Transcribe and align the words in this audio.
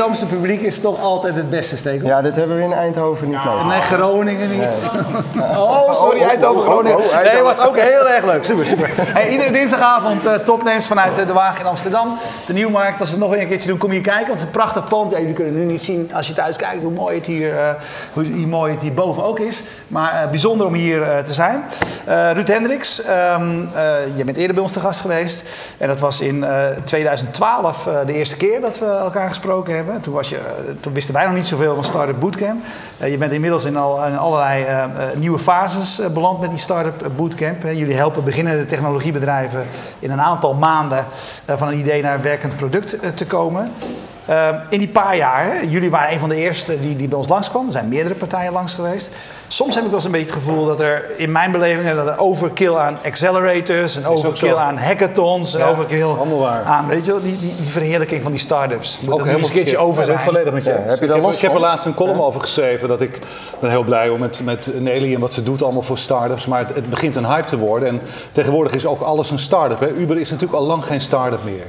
Amsterdamse 0.00 0.36
publiek 0.36 0.60
is 0.66 0.80
toch 0.80 1.00
altijd 1.00 1.36
het 1.36 1.50
beste 1.50 1.76
steek. 1.76 2.02
Ja, 2.02 2.22
dit 2.22 2.36
hebben 2.36 2.56
we 2.56 2.62
in 2.62 2.72
Eindhoven 2.72 3.28
niet 3.28 3.44
mee. 3.44 3.64
Nee, 3.64 3.80
Groningen 3.80 4.50
niet. 4.50 4.68
Oh, 5.56 5.92
sorry, 5.92 6.22
Eindhoven, 6.22 6.62
Groningen. 6.62 6.96
oh, 6.98 7.02
Eindhoven. 7.02 7.32
Nee, 7.32 7.42
was 7.42 7.60
ook 7.60 7.78
heel 7.78 8.08
erg 8.08 8.24
leuk. 8.24 8.44
Super, 8.44 8.66
super. 8.66 8.90
Hey, 8.96 9.28
iedere 9.28 9.50
dinsdagavond 9.50 10.26
eh, 10.26 10.34
topnames 10.34 10.86
vanuit 10.86 11.18
eh, 11.18 11.26
de 11.26 11.32
Wagen 11.32 11.60
in 11.60 11.66
Amsterdam. 11.66 12.18
De 12.46 12.52
Nieuwmarkt. 12.52 13.00
Als 13.00 13.08
we 13.10 13.16
het 13.16 13.24
nog 13.24 13.36
een 13.36 13.48
keertje 13.48 13.68
doen, 13.68 13.78
kom 13.78 13.88
je 13.88 13.94
hier 13.94 14.04
kijken. 14.04 14.26
Want 14.28 14.40
het 14.40 14.48
is 14.48 14.54
een 14.54 14.60
prachtig 14.60 14.88
pand. 14.88 15.10
Ja, 15.10 15.18
jullie 15.18 15.34
kunnen 15.34 15.54
nu 15.54 15.64
niet 15.64 15.80
zien 15.82 16.10
als 16.14 16.26
je 16.26 16.34
thuis 16.34 16.56
kijkt 16.56 16.82
hoe 16.82 16.92
mooi 16.92 17.16
het 17.16 17.26
hier, 17.26 17.58
eh, 17.58 17.70
hoe 18.12 18.46
mooi 18.46 18.72
het 18.72 18.82
hier 18.82 18.94
boven 18.94 19.24
ook 19.24 19.38
is. 19.38 19.62
Maar 19.88 20.28
bijzonder 20.30 20.66
om 20.66 20.74
hier 20.74 21.22
te 21.24 21.32
zijn. 21.34 21.64
Ruud 22.06 22.48
Hendricks, 22.48 23.02
eh, 23.74 24.16
je 24.16 24.24
bent 24.24 24.36
eerder 24.36 24.54
bij 24.54 24.62
ons 24.62 24.72
te 24.72 24.80
gast 24.80 25.00
geweest. 25.00 25.44
En 25.78 25.88
dat 25.88 26.00
was 26.00 26.20
in 26.20 26.44
eh, 26.44 26.66
2012 26.84 27.86
eh, 27.86 27.94
de 28.06 28.14
eerste 28.14 28.36
keer 28.36 28.60
dat 28.60 28.78
we 28.78 28.86
elkaar 28.86 29.28
gesproken 29.28 29.74
hebben. 29.74 29.89
Toen, 30.00 30.14
was 30.14 30.28
je, 30.28 30.40
toen 30.80 30.92
wisten 30.92 31.14
wij 31.14 31.24
nog 31.24 31.34
niet 31.34 31.46
zoveel 31.46 31.74
van 31.74 31.84
Startup 31.84 32.20
Bootcamp. 32.20 32.64
Eh, 32.98 33.10
je 33.10 33.16
bent 33.16 33.32
inmiddels 33.32 33.64
in, 33.64 33.76
al, 33.76 34.06
in 34.06 34.18
allerlei 34.18 34.64
eh, 34.64 34.82
eh, 34.82 34.90
nieuwe 35.16 35.38
fases 35.38 36.00
beland 36.12 36.40
met 36.40 36.50
die 36.50 36.58
Startup 36.58 37.10
Bootcamp. 37.16 37.62
Jullie 37.62 37.94
helpen 37.94 38.24
beginnende 38.24 38.66
technologiebedrijven 38.66 39.66
in 39.98 40.10
een 40.10 40.20
aantal 40.20 40.54
maanden 40.54 41.06
van 41.46 41.68
een 41.68 41.78
idee 41.78 42.02
naar 42.02 42.14
een 42.14 42.22
werkend 42.22 42.56
product 42.56 43.16
te 43.16 43.26
komen. 43.26 43.72
Eh, 44.26 44.48
in 44.68 44.78
die 44.78 44.88
paar 44.88 45.16
jaar, 45.16 45.44
hè, 45.44 45.60
jullie 45.68 45.90
waren 45.90 46.12
een 46.12 46.18
van 46.18 46.28
de 46.28 46.36
eerste 46.36 46.80
die, 46.80 46.96
die 46.96 47.08
bij 47.08 47.18
ons 47.18 47.28
langskwam. 47.28 47.66
Er 47.66 47.72
zijn 47.72 47.88
meerdere 47.88 48.14
partijen 48.14 48.52
langs 48.52 48.74
geweest. 48.74 49.12
Soms 49.48 49.74
heb 49.74 49.82
ik 49.84 49.88
wel 49.90 49.98
eens 49.98 50.04
een 50.04 50.10
beetje 50.10 50.26
het 50.26 50.34
gevoel 50.36 50.66
dat 50.66 50.80
er 50.80 51.04
in 51.16 51.32
mijn 51.32 51.52
beleving 51.52 51.94
dat 51.94 52.06
er 52.06 52.18
overkill 52.18 52.74
aan 52.74 52.98
accelerators, 53.04 53.96
en 53.96 54.06
overkill 54.06 54.54
aan 54.54 54.78
hackathons, 54.78 55.54
en 55.54 55.60
Ja, 55.60 55.70
overkill 55.70 56.06
waar. 56.38 56.62
aan, 56.62 56.86
weet 56.86 57.06
je 57.06 57.12
wel, 57.12 57.22
die, 57.22 57.38
die, 57.38 57.54
die 57.60 57.70
verheerlijking 57.70 58.22
van 58.22 58.30
die 58.30 58.40
start-ups. 58.40 58.98
Moet 59.02 59.12
Ook 59.12 59.24
helemaal 59.24 59.46
een 59.46 59.50
keertje 59.52 59.78
over 59.78 60.00
Ik 60.02 60.06
ben 60.08 60.16
zijn. 60.18 60.28
volledig 60.28 60.52
met 60.52 60.64
je. 60.64 60.70
Ja, 60.70 60.76
heb 60.76 60.84
je 60.86 60.92
ik 61.04 61.08
daar 61.10 61.20
heb, 61.22 61.32
ik 61.32 61.40
heb 61.40 61.54
er 61.54 61.60
laatst 61.60 61.86
een 61.86 61.94
column 61.94 62.20
over 62.20 62.40
geschreven. 62.40 62.88
Dat 62.88 63.00
ik 63.00 63.18
ben 63.60 63.70
heel 63.70 63.84
blij 63.84 64.08
om 64.08 64.20
met, 64.20 64.40
met 64.44 64.70
Nelly 64.80 65.14
en 65.14 65.20
wat 65.20 65.32
ze 65.32 65.42
doet 65.42 65.62
allemaal 65.62 65.82
voor 65.82 65.98
start-ups. 65.98 66.46
Maar 66.46 66.58
het, 66.58 66.74
het 66.74 66.90
begint 66.90 67.16
een 67.16 67.26
hype 67.26 67.46
te 67.46 67.58
worden. 67.58 67.88
En 67.88 68.00
tegenwoordig 68.32 68.74
is 68.74 68.86
ook 68.86 69.00
alles 69.00 69.30
een 69.30 69.38
start-up. 69.38 69.80
Hè. 69.80 69.88
Uber 69.88 70.20
is 70.20 70.30
natuurlijk 70.30 70.58
al 70.60 70.66
lang 70.66 70.84
geen 70.84 71.00
start-up 71.00 71.40
meer. 71.44 71.66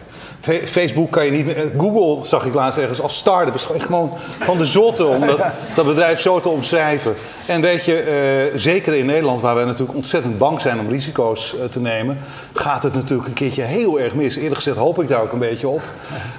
Facebook 0.66 1.12
kan 1.12 1.26
je 1.26 1.32
niet 1.32 1.46
meer... 1.46 1.58
eh, 1.58 1.64
Google 1.78 2.26
zag 2.26 2.46
ik 2.46 2.51
laatst 2.54 2.78
ergens 2.80 3.02
als 3.02 3.16
start-up. 3.18 3.56
is 3.56 3.68
gewoon- 3.80 4.12
van 4.40 4.58
de 4.58 4.66
zotte 4.66 5.06
om 5.06 5.26
dat, 5.28 5.40
dat 5.76 5.86
bedrijf 5.86 6.20
zo 6.20 6.40
te 6.40 6.50
omschrijven. 6.50 7.14
En 7.46 7.62
weet 7.62 7.86
je, 7.86 8.00
eh, 8.00 8.60
zeker 8.60 8.94
in 8.94 9.06
Nederland, 9.06 9.42
waar 9.42 9.56
wij 9.56 9.66
natuurlijk 9.66 9.98
ontzettend 9.98 10.38
bang 10.38 10.62
zijn 10.62 10.80
om 10.80 10.90
risico's 10.90 11.56
eh, 11.60 11.66
te 11.66 11.80
nemen, 11.80 12.18
gaat 12.54 12.84
het 12.84 12.94
natuurlijk 12.94 13.28
een 13.28 13.34
keertje 13.34 13.62
heel 13.62 14.00
erg 14.00 14.16
mis. 14.16 14.36
Eerlijk 14.36 14.56
gezegd 14.56 14.78
hoop 14.78 15.02
ik 15.02 15.08
daar 15.08 15.22
ook 15.22 15.32
een 15.32 15.40
beetje 15.40 15.68
op. 15.68 15.82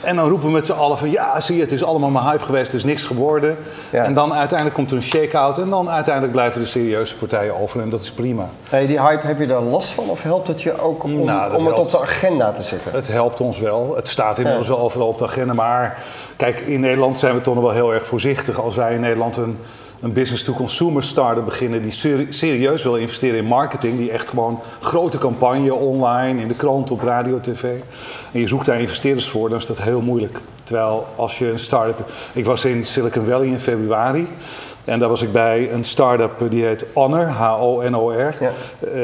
En 0.01 0.17
dan 0.17 0.29
roepen 0.29 0.47
we 0.47 0.53
met 0.53 0.67
z'n 0.67 0.73
allen 0.73 0.99
van 0.99 1.11
ja, 1.11 1.41
zie 1.41 1.57
je, 1.57 1.63
het 1.63 1.73
is 1.73 1.85
allemaal 1.85 2.11
maar 2.11 2.23
hype 2.23 2.45
geweest, 2.45 2.69
er 2.69 2.75
is 2.79 2.85
niks 2.85 3.05
geworden. 3.05 3.57
Ja. 3.91 4.05
En 4.05 4.15
dan 4.15 4.35
uiteindelijk 4.35 4.77
komt 4.77 4.91
er 4.91 4.97
een 4.97 5.03
shake-out 5.03 5.59
en 5.59 5.69
dan 5.69 5.91
uiteindelijk 5.91 6.35
blijven 6.35 6.61
de 6.61 6.67
serieuze 6.67 7.17
partijen 7.17 7.61
over 7.61 7.81
en 7.81 7.89
dat 7.91 8.01
is 8.01 8.11
prima. 8.13 8.49
Hey, 8.69 8.87
die 8.87 9.01
hype, 9.01 9.27
heb 9.27 9.39
je 9.39 9.47
daar 9.47 9.61
last 9.61 9.93
van 9.93 10.05
of 10.09 10.23
helpt 10.23 10.49
het 10.49 10.63
je 10.63 10.79
ook 10.81 11.03
om, 11.05 11.25
Nou, 11.25 11.55
om 11.55 11.67
het 11.67 11.79
op 11.79 11.91
de 11.91 12.01
agenda 12.01 12.53
te 12.53 12.63
zetten? 12.63 12.93
Het 12.93 13.09
helpt 13.09 13.41
ons 13.41 13.59
wel. 13.59 13.93
Het 13.97 14.09
staat 14.09 14.39
inmiddels 14.39 14.69
wel 14.69 14.79
overal 14.79 15.09
op 15.09 15.19
de 15.19 15.25
agenda. 15.25 15.53
Maar 15.55 15.92
kijk, 16.37 16.61
in 16.61 16.81
Nederland 16.81 17.19
zijn 17.19 17.35
we 17.35 17.41
toch 17.41 17.55
nog 17.55 17.65
wel 17.65 17.73
heel 17.73 17.95
erg 17.95 18.07
voorzichtig. 18.07 18.61
Als 18.61 18.77
wij 18.77 18.95
in 18.95 19.01
Nederland 19.01 19.37
een, 19.37 19.59
een 20.01 20.13
business-to-consumer 20.13 21.03
start 21.03 21.45
beginnen... 21.45 21.83
die 21.83 21.93
seri- 21.93 22.27
serieus 22.29 22.83
wil 22.83 22.97
investeren 22.97 23.39
in 23.39 23.45
marketing... 23.45 23.99
die 23.99 24.11
echt 24.11 24.29
gewoon 24.29 24.61
grote 24.81 25.19
campagne 25.19 25.75
online, 25.75 26.41
in 26.41 26.49
de 26.49 26.55
krant, 26.55 26.91
op 26.91 27.03
radio, 27.03 27.41
tv... 27.41 27.63
en 28.33 28.41
je 28.41 28.47
zoekt 28.47 28.67
daar 28.67 28.81
investeerders 28.81 29.29
voor, 29.29 29.49
dan 29.49 29.59
is 29.59 29.67
dat 29.67 29.83
heel 29.83 30.01
moeilijk. 30.01 30.41
Terwijl 30.65 31.07
als 31.17 31.39
je 31.39 31.51
een 31.51 31.59
start-up... 31.59 32.11
Ik 32.33 32.45
was 32.45 32.65
in 32.65 32.85
Silicon 32.85 33.25
Valley 33.25 33.47
in 33.47 33.61
februari... 33.61 34.27
En 34.85 34.99
daar 34.99 35.09
was 35.09 35.23
ik 35.23 35.33
bij 35.33 35.73
een 35.73 35.85
start-up 35.85 36.33
die 36.49 36.65
heet 36.65 36.85
Honor, 36.93 37.27
H-O-N-O-R. 37.27 38.35
Ja. 38.41 38.51
Eh, 38.95 39.01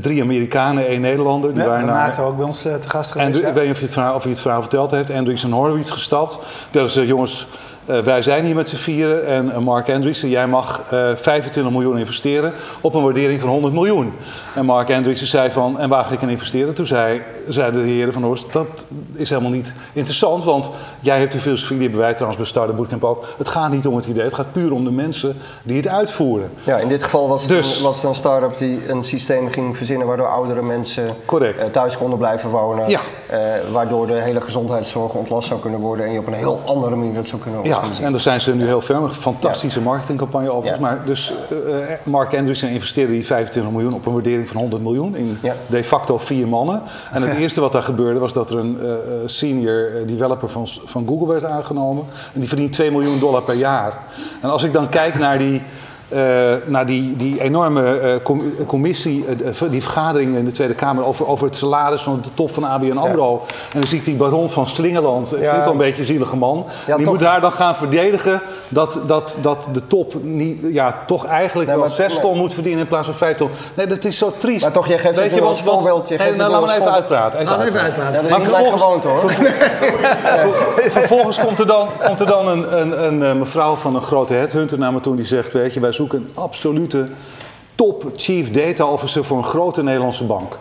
drie 0.00 0.22
Amerikanen, 0.22 0.86
één 0.86 1.00
Nederlander. 1.00 1.54
Die 1.54 1.62
Ja, 1.62 1.68
waren 1.68 1.86
naar- 1.86 2.20
ook 2.20 2.36
bij 2.36 2.44
ons 2.46 2.64
eh, 2.64 2.74
te 2.74 2.88
gast 2.88 3.14
en 3.14 3.20
geweest. 3.20 3.40
ik 3.40 3.46
ja. 3.46 3.52
weet 3.52 3.62
niet 3.62 3.72
of 3.72 3.78
je 3.78 3.84
het 3.84 3.92
verhaal, 3.94 4.14
of 4.14 4.22
je 4.22 4.28
het 4.28 4.40
verhaal 4.40 4.60
verteld 4.60 4.90
heeft. 4.90 5.10
Andreessen 5.10 5.50
Horowitz 5.52 5.92
gestapt. 5.92 6.38
Dat 6.70 6.88
is, 6.88 6.96
eh, 6.96 7.06
jongens, 7.06 7.46
eh, 7.86 7.98
wij 7.98 8.22
zijn 8.22 8.44
hier 8.44 8.54
met 8.54 8.68
z'n 8.68 8.76
vieren. 8.76 9.26
En 9.26 9.52
eh, 9.52 9.58
Mark 9.58 9.90
Andreessen, 9.90 10.28
jij 10.28 10.46
mag 10.46 10.80
eh 10.90 11.10
25 11.14 11.72
miljoen 11.72 11.98
investeren 11.98 12.52
op 12.80 12.94
een 12.94 13.02
waardering 13.02 13.40
van 13.40 13.48
100 13.50 13.74
miljoen. 13.74 14.12
En 14.54 14.64
Mark 14.64 14.90
Andreessen 14.90 15.26
zei 15.26 15.50
van, 15.50 15.78
en 15.78 15.88
waar 15.88 16.04
ga 16.04 16.12
ik 16.14 16.22
in 16.22 16.28
investeren? 16.28 16.74
Toen 16.74 16.86
zei, 16.86 17.22
zeiden 17.48 17.82
de 17.82 17.88
heren 17.88 18.12
van 18.12 18.22
Horst, 18.22 18.52
dat 18.52 18.86
is 19.12 19.28
helemaal 19.30 19.50
niet 19.50 19.74
interessant. 19.92 20.44
Want 20.44 20.70
jij 21.00 21.18
hebt 21.18 21.32
de 21.32 21.38
filosofie, 21.40 21.76
die 21.76 21.84
hebben 21.86 22.04
wij 22.04 22.12
trouwens 22.12 22.38
bij 22.38 22.48
Startup 22.50 22.76
Bootcamp 22.76 23.04
ook. 23.04 23.24
Het 23.38 23.48
gaat 23.48 23.70
niet 23.70 23.86
om 23.86 23.96
het 23.96 24.06
idee, 24.06 24.24
het 24.24 24.34
gaat 24.34 24.52
puur 24.52 24.72
om 24.72 24.84
de 24.84 24.90
mensen 24.90 25.36
die 25.62 25.76
het 25.76 25.88
uitvoeren. 25.88 26.50
Ja, 26.64 26.76
in 26.76 26.88
dit 26.88 27.02
geval 27.02 27.28
was 27.28 27.40
het, 27.40 27.50
Dus- 27.50 27.76
een, 27.76 27.82
was 27.82 27.96
het 27.96 28.04
een 28.04 28.14
start-up 28.14 28.56
die 28.58 28.80
een 28.90 29.04
systeem 29.04 29.48
ging 29.50 29.76
verzinnen 29.76 30.06
waardoor 30.06 30.28
oudere 30.28 30.62
mensen 30.62 31.14
Correct. 31.24 31.62
eh, 31.62 31.68
thuis 31.70 31.96
konden 31.98 32.18
blijven 32.18 32.50
wonen. 32.50 32.88
Ja. 32.90 33.00
Eh, 33.26 33.40
waardoor 33.72 34.06
de 34.06 34.12
hele 34.20 34.40
gezondheidszorg 34.40 35.12
ontlast 35.12 35.48
zou 35.48 35.60
kunnen 35.60 35.80
worden 35.80 36.06
en 36.06 36.12
je 36.12 36.18
op 36.18 36.26
een 36.26 36.32
heel 36.34 36.60
andere 36.64 36.96
manier 36.96 37.14
dat 37.14 37.26
zou 37.26 37.42
kunnen 37.42 37.64
Ja, 37.64 37.73
organiseren. 37.74 38.06
en 38.06 38.12
daar 38.12 38.20
zijn 38.20 38.40
ze 38.40 38.54
nu 38.54 38.66
heel 38.66 38.80
ver. 38.80 38.96
Een 38.96 39.10
fantastische 39.10 39.80
marketingcampagne 39.80 40.50
overigens. 40.50 40.88
Ja. 40.88 40.94
Maar 40.94 41.06
dus 41.06 41.32
eh, 41.50 41.92
eh, 41.92 41.98
Mark 42.02 42.36
Andreessen 42.36 42.68
investeerde 42.68 43.12
die 43.12 43.26
25 43.26 43.72
miljoen 43.72 43.92
op 43.92 44.06
een 44.06 44.12
waardering 44.12 44.48
van 44.48 44.56
100 44.56 44.82
miljoen 44.82 45.16
in 45.16 45.38
de 45.66 45.84
facto 45.84 46.18
vier 46.18 46.48
mannen. 46.48 46.82
En 47.12 47.22
het 47.22 47.34
eerste 47.42 47.60
wat 47.60 47.72
daar 47.72 47.82
gebeurde 47.82 48.20
was 48.20 48.32
dat 48.32 48.50
er 48.50 48.58
een 48.58 48.78
eh, 48.80 48.88
senior 49.26 49.90
developer 50.06 50.48
van, 50.48 50.66
van 50.84 51.06
Google 51.06 51.26
werd 51.26 51.44
aangenomen. 51.44 52.04
En 52.32 52.40
die 52.40 52.48
verdient 52.48 52.72
2 52.72 52.90
miljoen 52.90 53.18
dollar 53.18 53.42
per 53.42 53.54
jaar. 53.54 53.92
En 54.40 54.50
als 54.50 54.62
ik 54.62 54.72
dan 54.72 54.88
kijk 54.88 55.18
naar 55.18 55.38
die. 55.38 55.62
Eh, 56.08 56.18
naar 56.64 56.86
die, 56.86 57.16
die 57.16 57.40
enorme 57.40 57.98
eh, 57.98 58.14
com- 58.22 58.54
commissie, 58.66 59.24
eh, 59.26 59.70
die 59.70 59.82
vergadering 59.82 60.36
in 60.36 60.44
de 60.44 60.50
Tweede 60.50 60.74
Kamer 60.74 61.04
over, 61.04 61.26
over 61.28 61.46
het 61.46 61.56
salaris 61.56 62.02
van 62.02 62.18
de 62.22 62.28
top 62.34 62.54
van 62.54 62.64
ABN 62.64 62.96
AMRO. 62.96 63.42
En 63.72 63.78
dan 63.80 63.88
zie 63.88 63.98
ik 63.98 64.04
die 64.04 64.14
baron 64.14 64.50
van 64.50 64.66
Slingeland, 64.66 65.32
eh, 65.32 65.38
vind 65.40 65.52
ik 65.52 65.62
wel 65.62 65.70
een 65.72 65.76
beetje 65.78 65.98
een 65.98 66.04
zielige 66.04 66.36
man. 66.36 66.64
Ja, 66.86 66.96
die 66.96 67.04
toch. 67.04 67.14
moet 67.14 67.22
daar 67.22 67.40
dan 67.40 67.52
gaan 67.52 67.76
verdedigen 67.76 68.40
dat, 68.68 68.98
dat, 69.06 69.36
dat 69.40 69.66
de 69.72 69.86
top 69.86 70.14
niet, 70.22 70.58
ja, 70.72 70.96
toch 71.06 71.26
eigenlijk 71.26 71.68
Nee, 71.70 71.78
wel 71.78 71.86
maar- 71.86 71.94
6 71.96 72.12
nee. 72.12 72.20
ton 72.22 72.36
moet 72.38 72.54
verdienen 72.54 72.80
in 72.80 72.86
plaats 72.88 73.06
van 73.06 73.14
5 73.16 73.36
ton. 73.36 73.50
Nee, 73.74 73.86
dat 73.86 74.04
is 74.04 74.18
zo 74.18 74.32
triest. 74.38 74.62
Maar 74.62 74.72
toch, 74.72 74.86
jij 74.86 74.98
geeft 74.98 75.18
het 75.20 75.32
nu 75.32 75.38
wat- 75.40 75.48
als 75.48 75.62
wat- 75.62 75.74
voorbeeld, 75.74 76.08
je 76.08 76.16
Nee, 76.16 76.32
nou, 76.36 76.50
laat 76.50 76.60
me 76.60 76.66
even 76.66 76.72
voorbeeld. 76.82 76.94
uitpraten. 76.96 77.38
Even 77.40 77.52
Laat 77.56 77.66
even 77.66 77.80
uitpraten. 77.80 78.14
uitpraten. 78.14 78.28
Ja, 78.28 78.38
dat 78.38 78.48
is 78.48 78.52
Maar 78.52 78.62
vervolgens- 78.70 79.04
hoor. 79.04 79.32
Vervolgens 81.00 81.40
komt 81.40 81.58
er 81.58 81.66
dan, 81.66 81.88
komt 82.06 82.20
er 82.20 82.26
dan 82.26 82.48
een, 82.48 82.80
een, 82.80 83.04
een, 83.04 83.22
eh, 83.22 83.32
mevrouw 83.34 83.74
van 83.74 83.94
een 83.94 84.02
grote 84.02 84.32
headhunter 84.34 84.78
naar 84.78 84.92
me 84.92 85.00
toe 85.00 85.16
die 85.16 85.26
zegt: 85.26 85.52
Weet 85.52 85.74
je, 85.74 85.80
wij 85.80 85.92
zoeken 85.94 86.18
een 86.18 86.30
absolute 86.34 87.08
top 87.74 88.10
chief 88.16 88.50
data 88.50 88.86
officer 88.86 89.24
voor 89.24 89.36
een 89.36 89.44
grote 89.44 89.82
Nederlandse 89.82 90.24
bank. 90.24 90.58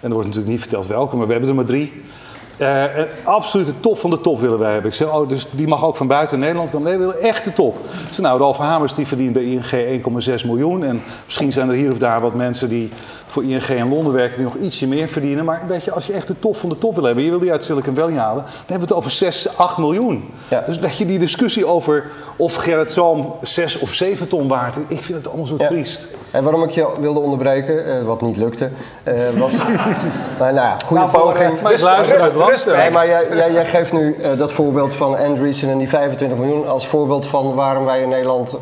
En 0.00 0.08
er 0.08 0.12
wordt 0.12 0.26
natuurlijk 0.26 0.52
niet 0.52 0.60
verteld 0.60 0.86
welke, 0.86 1.16
maar 1.16 1.26
we 1.26 1.32
hebben 1.32 1.50
er 1.50 1.56
maar 1.56 1.64
drie. 1.64 1.92
Eh, 2.56 2.96
een 2.96 3.06
absolute 3.24 3.80
top 3.80 3.98
van 3.98 4.10
de 4.10 4.20
top 4.20 4.40
willen 4.40 4.58
wij 4.58 4.72
hebben. 4.72 4.90
Ik 4.90 4.96
zeg, 4.96 5.12
oh, 5.12 5.28
dus 5.28 5.46
die 5.50 5.66
mag 5.66 5.84
ook 5.84 5.96
van 5.96 6.06
buiten 6.06 6.38
Nederland 6.38 6.70
komen. 6.70 6.88
Nee, 6.88 6.98
we 6.98 7.06
willen 7.06 7.22
echt 7.22 7.44
de 7.44 7.52
top. 7.52 7.76
Zeg, 8.10 8.18
nou, 8.18 8.38
Ralf 8.38 8.56
Hamers 8.56 8.94
die 8.94 9.06
verdient 9.06 9.32
bij 9.32 9.42
ING 9.42 10.02
1,6 10.40 10.46
miljoen. 10.46 10.84
En 10.84 11.02
misschien 11.24 11.52
zijn 11.52 11.68
er 11.68 11.74
hier 11.74 11.92
of 11.92 11.98
daar 11.98 12.20
wat 12.20 12.34
mensen 12.34 12.68
die 12.68 12.90
voor 13.26 13.44
ING 13.44 13.66
in 13.68 13.88
Londen 13.88 14.12
werken... 14.12 14.36
die 14.36 14.44
nog 14.44 14.56
ietsje 14.56 14.86
meer 14.86 15.08
verdienen. 15.08 15.44
Maar 15.44 15.62
weet 15.66 15.84
je, 15.84 15.92
als 15.92 16.06
je 16.06 16.12
echt 16.12 16.26
de 16.26 16.38
top 16.38 16.56
van 16.56 16.68
de 16.68 16.78
top 16.78 16.94
wil 16.94 17.04
hebben... 17.04 17.24
je 17.24 17.30
wil 17.30 17.38
die 17.38 17.50
uit 17.50 17.64
Silicon 17.64 17.94
Valley 17.94 18.16
halen... 18.16 18.42
dan 18.42 18.52
hebben 18.58 18.88
we 18.88 18.94
het 18.94 19.04
over 19.04 19.10
6, 19.10 19.56
8 19.56 19.78
miljoen. 19.78 20.24
Ja. 20.48 20.62
Dus 20.66 20.80
dat 20.80 20.96
je 20.96 21.06
die 21.06 21.18
discussie 21.18 21.66
over 21.66 22.10
of 22.36 22.54
Gerrit 22.54 22.92
Zoom 22.92 23.34
6 23.42 23.78
of 23.78 23.92
7 23.92 24.28
ton 24.28 24.48
waard... 24.48 24.76
is, 24.76 24.82
ik 24.96 25.02
vind 25.02 25.18
het 25.18 25.28
allemaal 25.28 25.46
zo 25.46 25.54
Ja. 25.58 25.66
triest. 25.66 26.08
En 26.30 26.42
waarom 26.42 26.62
ik 26.62 26.70
je 26.70 26.88
wilde 27.00 27.20
onderbreken, 27.20 27.86
eh, 27.86 28.02
wat 28.02 28.20
niet 28.20 28.36
lukte, 28.36 28.70
eh, 29.02 29.14
was. 29.38 29.56
nou, 29.56 29.68
nou 30.38 30.54
ja, 30.54 30.76
goede 30.84 31.02
Nou, 31.04 31.10
poging. 31.18 31.56
eh, 31.56 31.62
Maar 31.62 32.32
luister. 32.34 32.76
Nee, 32.76 32.90
maar 32.90 33.06
jij, 33.06 33.26
jij, 33.34 33.52
jij 33.52 33.66
geeft 33.66 33.92
nu 33.92 34.16
dat 34.36 34.52
voorbeeld 34.52 34.94
van 34.94 35.18
Andreessen 35.18 35.70
en 35.70 35.78
die 35.78 35.88
25 35.88 36.38
miljoen 36.38 36.68
als 36.68 36.86
voorbeeld 36.86 37.26
van 37.26 37.54
waarom 37.54 37.84
wij 37.84 38.00
in 38.00 38.08
Nederland, 38.08 38.56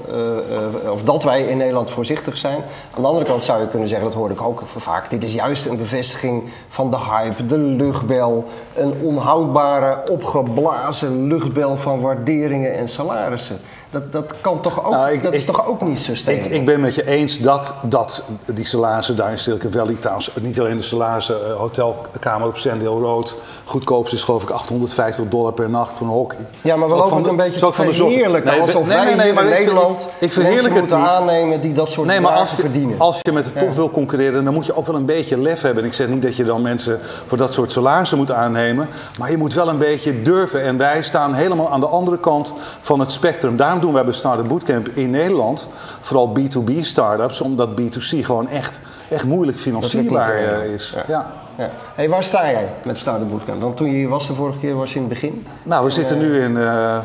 of 0.93 1.02
dat 1.02 1.22
wij 1.25 1.43
in 1.43 1.56
Nederland 1.56 1.90
voorzichtig 1.90 2.37
zijn. 2.37 2.58
Aan 2.96 3.02
de 3.02 3.08
andere 3.08 3.26
kant 3.26 3.44
zou 3.44 3.61
je 3.61 3.69
kunnen 3.69 3.88
zeggen, 3.88 4.06
dat 4.06 4.17
hoor 4.17 4.31
ik 4.31 4.43
ook 4.43 4.62
vaak, 4.76 5.10
dit 5.10 5.25
is 5.25 5.32
juist 5.32 5.67
een 5.67 5.76
bevestiging 5.76 6.43
van 6.69 6.90
de 6.90 6.99
hype, 6.99 7.46
de 7.46 7.58
luchtbel, 7.58 8.44
een 8.75 8.94
onhoudbare, 9.02 10.02
opgeblazen 10.10 11.26
luchtbel 11.26 11.76
van 11.76 12.00
waarderingen 12.00 12.75
en 12.75 12.88
salarissen. 12.88 13.60
Dat, 13.94 14.12
dat 14.12 14.35
kan 14.41 14.61
toch 14.61 14.85
ook, 14.85 14.93
Nou, 14.93 15.12
ik- 15.12 15.23
dat 15.23 15.32
is 15.32 15.44
toch 15.44 15.67
ook 15.67 15.81
niet 15.81 15.99
sustainable? 15.99 16.50
Ik, 16.50 16.56
ik 16.61 16.67
ben 16.67 16.81
met 16.81 16.94
je 16.94 17.06
eens 17.06 17.38
dat 17.38 17.75
dat, 17.82 18.25
die 18.46 18.67
salarissen 18.67 19.17
daar 19.17 19.31
in 19.31 19.38
Silicon 19.38 19.73
Valley, 19.73 19.94
trouwens 20.00 20.31
niet 20.41 20.61
alleen 20.61 20.76
de 20.76 20.82
salarissen, 20.82 21.37
uh, 21.49 21.55
hotelkamer 21.56 22.49
op 22.49 22.56
Sandhill 22.56 22.88
Road, 22.88 23.35
goedkoopste 23.64 24.17
is 24.17 24.23
geloof 24.23 24.43
ik 24.43 24.50
850 24.50 25.29
dollar 25.29 25.52
per 25.52 25.70
nacht 25.70 25.93
voor 25.96 26.06
een 26.06 26.12
hockey. 26.12 26.38
Ja, 26.62 26.76
maar 26.76 26.88
we 26.88 26.94
lopen 26.94 27.17
het 27.17 27.26
een 27.26 27.37
beetje 27.37 27.58
zo 27.58 27.69
te 27.70 27.75
van 27.76 27.87
de 27.87 27.93
verheerlijken. 27.94 28.50
Nee, 28.50 28.61
alsof 28.61 28.87
nee, 28.87 28.96
nee, 29.05 29.14
nee, 29.14 29.29
in 29.29 29.35
Nederland 29.49 30.08
ik- 30.19 30.32
ik 30.32 30.70
moeten 30.70 30.96
aannemen 30.99 31.61
die 31.61 31.73
dat 31.73 31.88
soort 31.91 32.06
Nee, 32.06 32.20
maar 32.20 32.32
als 32.32 32.50
je, 32.50 32.56
verdienen. 32.56 32.99
als 33.00 33.19
je 33.23 33.32
met 33.32 33.44
de 33.44 33.52
top 33.52 33.75
wil 33.75 33.91
concurreren, 33.91 34.44
dan 34.44 34.55
moet 34.55 34.67
je 34.67 34.76
ook 34.76 34.87
wel 34.87 34.96
een 34.96 35.05
beetje 35.06 35.38
lef 35.38 35.61
hebben. 35.61 35.82
En 35.82 35.88
ik 35.88 35.94
zeg 35.94 36.08
niet 36.08 36.23
dat 36.23 36.37
je 36.37 36.44
dan 36.44 36.62
mensen 36.62 37.00
voor 37.26 37.38
dat 37.38 37.52
soort 37.52 37.73
salarissen 37.73 38.19
moet 38.19 38.31
aannemen. 38.31 38.88
Maar 39.19 39.31
je 39.31 39.37
moet 39.37 39.55
wel 39.55 39.69
een 39.69 39.79
beetje 39.79 40.23
durven. 40.23 40.62
En 40.62 40.76
wij 40.79 41.02
staan 41.02 41.35
helemaal 41.35 41.70
aan 41.70 41.81
de 41.81 41.87
andere 41.87 42.19
kant 42.19 42.52
van 42.81 43.00
het 43.00 43.11
spectrum. 43.11 43.56
Daarom 43.56 43.81
doen 43.84 43.92
wij 43.92 44.04
bij 44.04 44.12
Startup 44.12 44.48
Bootcamp 44.48 44.88
in 44.88 45.10
Nederland 45.10 45.69
vooral 46.00 46.32
B2B 46.38 46.81
startups. 46.81 47.40
Omdat 47.40 47.70
B2C 47.81 48.19
gewoon 48.25 48.48
echt, 48.48 48.81
echt 49.08 49.25
moeilijk 49.25 49.58
financierbaar 49.58 50.40
niet, 50.40 50.46
eh, 50.48 50.64
eh, 50.64 50.70
is. 50.72 50.92
ja. 50.96 51.04
Ja. 51.08 51.26
Ja. 51.58 51.70
Hey, 51.94 52.08
waar 52.08 52.25
sta 52.25 52.50
jij 52.50 52.69
met 52.84 52.98
Startup 52.98 53.31
Bootcamp? 53.31 53.62
Want 53.62 53.76
toen 53.76 53.86
je 53.86 53.94
hier 53.94 54.08
was 54.08 54.26
de 54.26 54.34
vorige 54.34 54.58
keer, 54.58 54.75
was 54.76 54.90
je 54.92 54.94
in 54.98 55.04
het 55.04 55.12
begin. 55.12 55.46
Nou, 55.62 55.84
we 55.84 55.90
zitten 55.90 56.19
nu 56.19 56.40
in. 56.42 56.56
eh, 56.56 56.96
eh, 56.96 57.02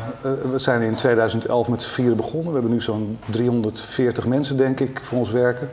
we 0.50 0.58
zijn 0.58 0.82
in 0.82 0.94
2011 0.94 1.68
met 1.68 1.82
z'n 1.82 1.90
vieren 1.90 2.16
begonnen. 2.16 2.46
We 2.46 2.52
hebben 2.52 2.70
nu 2.72 2.80
zo'n 2.80 3.18
340 3.26 4.26
mensen, 4.26 4.56
denk 4.56 4.80
ik, 4.80 5.00
voor 5.02 5.18
ons 5.18 5.30
werken. 5.30 5.68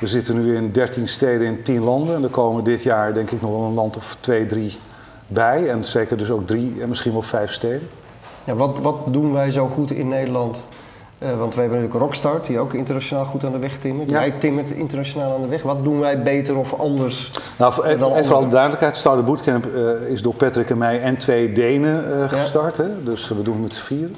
We 0.00 0.06
zitten 0.06 0.44
nu 0.44 0.56
in 0.56 0.72
13 0.72 1.08
steden 1.08 1.46
in 1.46 1.62
10 1.62 1.84
landen. 1.84 2.14
En 2.14 2.22
er 2.22 2.28
komen 2.28 2.64
dit 2.64 2.82
jaar, 2.82 3.14
denk 3.14 3.30
ik, 3.30 3.42
nog 3.42 3.50
wel 3.50 3.62
een 3.62 3.74
land 3.74 3.96
of 3.96 4.16
twee, 4.20 4.46
drie 4.46 4.78
bij. 5.26 5.68
En 5.70 5.84
zeker 5.84 6.16
dus 6.16 6.30
ook 6.30 6.46
drie 6.46 6.76
en 6.80 6.88
misschien 6.88 7.12
wel 7.12 7.22
vijf 7.22 7.52
steden. 7.52 7.88
Ja, 8.48 8.54
wat, 8.54 8.78
wat 8.78 8.96
doen 9.06 9.32
wij 9.32 9.50
zo 9.50 9.66
goed 9.66 9.90
in 9.90 10.08
Nederland? 10.08 10.66
Eh, 11.18 11.38
want 11.38 11.54
we 11.54 11.60
hebben 11.60 11.78
natuurlijk 11.78 12.04
Rockstart, 12.04 12.46
die 12.46 12.58
ook 12.58 12.74
internationaal 12.74 13.24
goed 13.24 13.44
aan 13.44 13.52
de 13.52 13.58
weg 13.58 13.78
timmert. 13.78 14.10
Ja. 14.10 14.20
Jij 14.20 14.30
timmert 14.30 14.70
internationaal 14.70 15.34
aan 15.34 15.42
de 15.42 15.48
weg. 15.48 15.62
Wat 15.62 15.84
doen 15.84 16.00
wij 16.00 16.22
beter 16.22 16.56
of 16.56 16.80
anders? 16.80 17.30
Nou, 17.58 17.72
voor, 17.72 17.98
Dan 17.98 18.12
en, 18.12 18.24
vooral 18.24 18.42
de 18.42 18.48
duidelijkheid, 18.48 18.96
Startup 18.96 19.26
Bootcamp 19.26 19.66
eh, 19.66 20.10
is 20.10 20.22
door 20.22 20.34
Patrick 20.34 20.70
en 20.70 20.78
mij 20.78 21.00
en 21.00 21.16
twee 21.16 21.52
Denen 21.52 22.22
eh, 22.22 22.28
gestart. 22.28 22.76
Hè? 22.76 23.04
Dus 23.04 23.28
we 23.28 23.42
doen 23.42 23.54
het 23.54 23.62
met 23.62 23.74
z'n 23.74 23.82
vieren. 23.82 24.16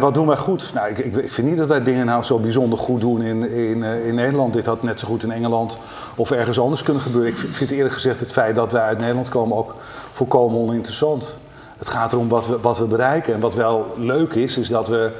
Wat 0.00 0.14
doen 0.14 0.26
wij 0.26 0.36
goed? 0.36 0.70
Nou, 0.74 0.88
ik, 0.88 0.98
ik, 0.98 1.16
ik 1.16 1.32
vind 1.32 1.48
niet 1.48 1.56
dat 1.56 1.68
wij 1.68 1.82
dingen 1.82 2.06
nou 2.06 2.22
zo 2.22 2.38
bijzonder 2.38 2.78
goed 2.78 3.00
doen 3.00 3.22
in, 3.22 3.50
in, 3.50 3.82
in 3.82 4.14
Nederland. 4.14 4.52
Dit 4.52 4.66
had 4.66 4.82
net 4.82 5.00
zo 5.00 5.06
goed 5.06 5.22
in 5.22 5.32
Engeland 5.32 5.78
of 6.14 6.30
ergens 6.30 6.60
anders 6.60 6.82
kunnen 6.82 7.02
gebeuren. 7.02 7.30
Ik 7.30 7.36
vind, 7.36 7.56
vind 7.56 7.70
eerlijk 7.70 7.94
gezegd 7.94 8.20
het 8.20 8.32
feit 8.32 8.54
dat 8.54 8.72
wij 8.72 8.82
uit 8.82 8.98
Nederland 8.98 9.28
komen 9.28 9.56
ook 9.56 9.74
volkomen 10.12 10.60
oninteressant. 10.60 11.36
Het 11.82 11.90
gaat 11.90 12.12
erom 12.12 12.28
wat 12.28 12.46
we, 12.46 12.58
wat 12.60 12.78
we 12.78 12.84
bereiken. 12.84 13.34
En 13.34 13.40
wat 13.40 13.54
wel 13.54 13.94
leuk 13.96 14.34
is, 14.34 14.56
is 14.56 14.68
dat 14.68 14.88
we 14.88 15.10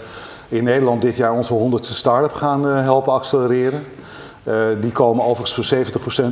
in 0.48 0.64
Nederland 0.64 1.02
dit 1.02 1.16
jaar 1.16 1.32
onze 1.32 1.52
honderdste 1.52 1.94
start-up 1.94 2.32
gaan 2.32 2.68
eh, 2.68 2.82
helpen 2.82 3.12
accelereren. 3.12 3.84
Eh, 4.44 4.54
die 4.80 4.92
komen 4.92 5.24
overigens 5.24 5.54
voor 5.54 5.64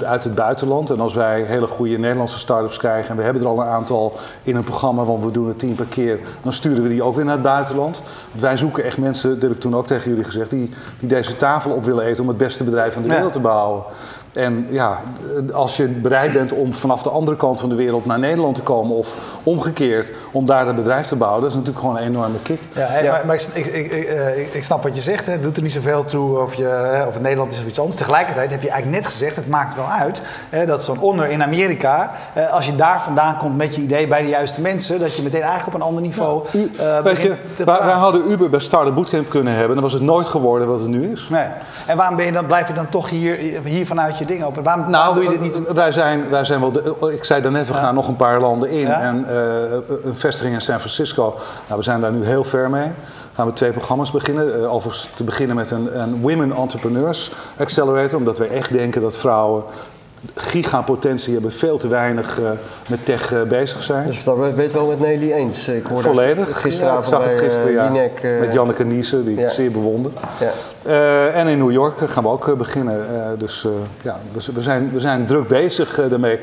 70% 0.01 0.05
uit 0.05 0.25
het 0.25 0.35
buitenland. 0.35 0.91
En 0.91 1.01
als 1.01 1.15
wij 1.15 1.43
hele 1.43 1.67
goede 1.67 1.99
Nederlandse 1.99 2.39
start-ups 2.39 2.77
krijgen, 2.77 3.11
en 3.11 3.17
we 3.17 3.23
hebben 3.23 3.43
er 3.43 3.49
al 3.49 3.61
een 3.61 3.67
aantal 3.67 4.17
in 4.43 4.57
een 4.57 4.65
programma, 4.65 5.05
want 5.05 5.25
we 5.25 5.31
doen 5.31 5.49
het 5.49 5.59
tien 5.59 5.75
per 5.75 5.87
keer, 5.87 6.19
dan 6.43 6.53
sturen 6.53 6.83
we 6.83 6.89
die 6.89 7.03
ook 7.03 7.15
weer 7.15 7.25
naar 7.25 7.35
het 7.35 7.43
buitenland. 7.43 8.03
Want 8.31 8.43
wij 8.43 8.57
zoeken 8.57 8.85
echt 8.85 8.99
mensen, 8.99 9.31
dat 9.31 9.43
heb 9.43 9.51
ik 9.51 9.61
toen 9.61 9.77
ook 9.77 9.87
tegen 9.87 10.11
jullie 10.11 10.25
gezegd, 10.25 10.51
die, 10.51 10.71
die 10.99 11.09
deze 11.09 11.37
tafel 11.37 11.71
op 11.71 11.85
willen 11.85 12.05
eten 12.05 12.23
om 12.23 12.29
het 12.29 12.39
beste 12.39 12.65
bedrijf 12.65 12.93
van 12.93 13.03
de 13.03 13.09
wereld 13.09 13.33
te 13.33 13.39
bouwen. 13.41 13.83
En 14.33 14.67
ja, 14.71 14.99
als 15.53 15.77
je 15.77 15.87
bereid 15.87 16.33
bent 16.33 16.53
om 16.53 16.75
vanaf 16.75 17.03
de 17.03 17.11
andere 17.11 17.37
kant 17.37 17.61
van 17.61 17.69
de 17.69 17.75
wereld 17.75 18.07
naar 18.07 18.19
Nederland 18.19 18.55
te 18.55 18.61
komen, 18.61 18.97
of 18.97 19.15
omgekeerd, 19.43 20.11
om 20.33 20.47
daar 20.47 20.69
een 20.69 20.75
bedrijf 20.75 21.07
te 21.07 21.17
bouwen, 21.17 21.41
dat 21.41 21.51
is 21.51 21.57
natuurlijk 21.57 21.85
gewoon 21.85 21.97
een 22.01 22.07
enorme 22.07 22.39
kick. 22.43 22.61
Ja, 22.73 22.99
Ja. 23.03 23.11
Maar, 23.13 23.23
maar 23.27 23.35
ik, 23.35 23.43
ik, 23.55 23.67
ik, 23.67 23.93
ik, 23.93 24.55
eh, 24.55 24.63
snap 24.63 24.83
wat 24.83 24.95
je 24.95 25.01
zegt. 25.01 25.27
hè. 25.27 25.33
Het 25.33 25.43
doet 25.43 25.57
er 25.57 25.63
niet 25.63 25.73
zoveel 25.73 26.05
toe 26.05 26.39
of, 26.39 26.55
je, 26.55 27.05
of 27.09 27.13
het 27.15 27.23
Nederland 27.23 27.53
is 27.53 27.59
of 27.59 27.67
iets 27.67 27.79
anders. 27.79 27.97
Tegelijkertijd 27.97 28.51
heb 28.51 28.63
je 28.63 28.69
eigenlijk 28.71 29.03
net 29.03 29.11
gezegd, 29.13 29.37
het 29.37 29.49
maakt 29.49 29.75
wel 29.75 29.89
uit. 29.89 30.23
Hè, 30.49 30.67
dat 30.67 30.83
zo'n 30.85 31.01
onder 31.01 31.27
in 31.31 31.43
Amerika, 31.43 32.11
eh, 32.33 32.53
als 32.53 32.67
je 32.67 32.77
daar 32.77 33.03
vandaan 33.03 33.37
komt 33.37 33.57
met 33.57 33.75
je 33.75 33.83
idee 33.83 34.07
bij 34.07 34.23
de 34.23 34.29
juiste 34.29 34.61
mensen, 34.61 34.99
dat 34.99 35.17
je 35.17 35.23
meteen 35.23 35.43
eigenlijk 35.43 35.75
op 35.75 35.81
een 35.81 35.87
ander 35.87 36.03
niveau 36.03 36.45
U- 36.53 36.71
eh, 36.79 36.93
weet 36.93 37.03
begint 37.03 37.39
je, 37.57 37.65
wij 37.65 37.77
hadden 37.93 38.31
Uber 38.31 38.51
bij 38.51 38.61
Startup 38.61 38.95
Bootcamp 38.95 39.29
kunnen 39.29 39.53
hebben, 39.55 39.75
dan 39.75 39.83
was 39.83 39.93
het 39.93 40.03
nooit 40.03 40.27
geworden 40.27 40.69
wat 40.69 40.81
het 40.81 40.89
nu 40.89 41.11
is. 41.13 41.29
Nee. 41.31 41.47
En 41.87 41.97
waarom 41.97 42.17
ben 42.17 42.27
je 42.27 42.33
dan, 42.33 42.47
blijf 42.47 42.69
je 42.69 42.75
dan 42.75 42.89
toch 42.89 43.11
hier, 43.11 43.37
hier 43.65 43.87
vanuit 43.87 44.19
je 44.21 44.27
ding 44.27 44.45
open? 44.45 44.63
Waarom, 44.63 44.91
waarom 44.91 45.15
doe 45.15 45.25
je 45.25 45.31
dit 45.31 45.41
niet? 45.41 45.53
Nou, 45.53 45.75
Wij 45.75 45.93
zijn, 45.93 46.29
wij 46.31 46.45
zijn 46.45 46.61
wel. 46.61 46.73
De, 46.73 47.11
ik 47.13 47.25
zei 47.25 47.43
daarnet, 47.43 47.69
we 47.69 47.75
gaan 47.75 47.95
nog 47.95 48.09
een 48.09 48.17
paar 48.17 48.41
landen 48.41 48.69
in. 48.71 48.87
Ja. 48.87 49.01
En 49.01 49.25
eh, 49.29 49.73
een 50.05 50.17
vestiging 50.17 50.55
in 50.55 50.61
San 50.61 50.79
Francisco. 50.79 51.35
Nou, 51.67 51.79
we 51.79 51.83
zijn 51.83 52.01
daar 52.01 52.13
nu 52.13 52.25
heel 52.25 52.45
ver 52.45 52.71
mee. 52.71 52.91
Gaan 53.35 53.47
we 53.47 53.53
twee 53.53 53.71
programma's 53.71 54.11
beginnen. 54.11 54.63
Eh, 54.63 54.75
overigens 54.75 55.09
te 55.15 55.25
beginnen 55.25 55.57
met 55.57 55.71
een, 55.71 56.01
een 56.01 56.21
Women 56.21 56.53
Entrepreneurs 56.53 57.33
Accelerator. 57.57 58.19
Omdat 58.19 58.39
we 58.39 58.47
echt 58.47 58.73
denken 58.73 59.03
dat 59.03 59.17
vrouwen 59.17 59.63
gigapotentie 60.35 61.33
hebben, 61.33 61.53
veel 61.53 61.79
te 61.79 61.89
weinig 61.89 62.41
eh, 62.41 62.51
met 62.89 63.05
tech 63.05 63.33
eh, 63.33 63.43
bezig 63.43 63.83
zijn. 63.83 64.07
Dus 64.07 64.25
dat 64.25 64.37
ben 64.37 64.57
je 64.57 64.63
het 64.63 64.73
wel 64.73 64.87
met 64.87 65.01
Nelly 65.01 65.33
eens. 65.33 65.69
Ik 65.69 65.87
hoorde 65.87 66.09
Volledig. 66.09 66.61
gisteravond 66.61 67.09
Ja, 67.09 67.17
ik 67.17 67.23
zag 67.23 67.31
het 67.31 67.41
bij, 67.41 67.49
gisteren, 67.49 67.73
ja. 67.73 68.09
Eh, 68.23 68.41
met 68.41 68.53
Janneke 68.53 68.85
Niesen, 68.85 69.25
die 69.25 69.37
ja. 69.37 69.47
ik 69.47 69.51
zeer 69.51 69.71
bewonder. 69.71 70.13
Ja. 70.41 71.29
En 71.29 71.47
in 71.47 71.59
New 71.59 71.71
York 71.71 71.99
gaan 72.11 72.23
we 72.23 72.29
ook 72.29 72.57
beginnen. 72.57 73.07
Dus 73.39 73.67
ja, 74.03 74.19
we, 74.33 74.53
we 74.55 74.63
zijn, 74.63 74.91
we 74.93 75.01
zijn 75.01 75.27
druk 75.27 75.49
bezig 75.49 76.01
daarmee. 76.09 76.39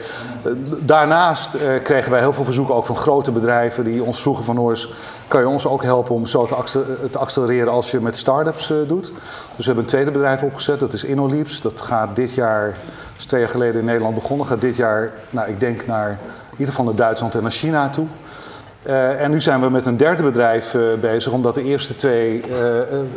Daarnaast 0.79 1.57
kregen 1.83 2.12
wij 2.12 2.19
heel 2.19 2.33
veel 2.33 2.44
verzoeken 2.44 2.75
ook 2.75 2.85
van 2.85 2.95
grote 2.95 3.31
bedrijven 3.31 3.83
die 3.83 4.03
ons 4.03 4.21
vroegen 4.21 4.44
van 4.44 4.57
hoor 4.57 4.69
eens, 4.69 4.94
kan 5.27 5.41
je 5.41 5.47
ons 5.47 5.68
ook 5.68 5.83
helpen 5.83 6.15
om 6.15 6.25
zo 6.25 6.45
te, 6.45 6.81
te 7.12 7.18
accelereren 7.18 7.71
als 7.71 7.91
je 7.91 8.00
met 8.00 8.18
start-ups 8.18 8.74
doet. 8.88 9.12
Dus 9.56 9.65
we 9.65 9.71
hebben 9.71 9.83
een 9.83 9.89
tweede 9.89 10.12
bedrijf 10.12 10.44
opgezet, 10.44 10.79
dat 10.79 10.94
is 10.94 11.03
InnoLeaps. 11.03 11.62
Dat 11.62 11.81
gaat 11.81 12.15
dit 12.15 12.33
jaar, 12.33 12.75
is 13.18 13.25
twee 13.25 13.42
jaar 13.42 13.50
geleden 13.50 13.80
in 13.80 13.86
Nederland 13.86 14.16
begonnen, 14.16 14.48
gaat 14.48 14.62
dit 14.62 14.75
jaar, 14.75 15.12
nou, 15.30 15.50
ik 15.50 15.60
denk 15.60 15.86
naar 15.86 16.10
in 16.10 16.64
ieder 16.64 16.68
geval 16.68 16.86
naar 16.86 16.96
Duitsland 16.96 17.36
en 17.36 17.42
naar 17.42 17.52
China 17.52 17.90
toe. 17.90 18.08
Eh, 18.88 19.22
en 19.22 19.31
nu 19.31 19.42
zijn 19.42 19.62
we 19.62 19.69
met 19.69 19.86
een 19.86 19.98
derde 19.98 20.24
bedrijf 20.24 20.74
eh, 20.74 20.81
bezig, 21.02 21.31
omdat 21.31 21.56
de 21.56 21.64
eerste 21.64 21.96
twee 21.96 22.42
eh, 22.42 22.50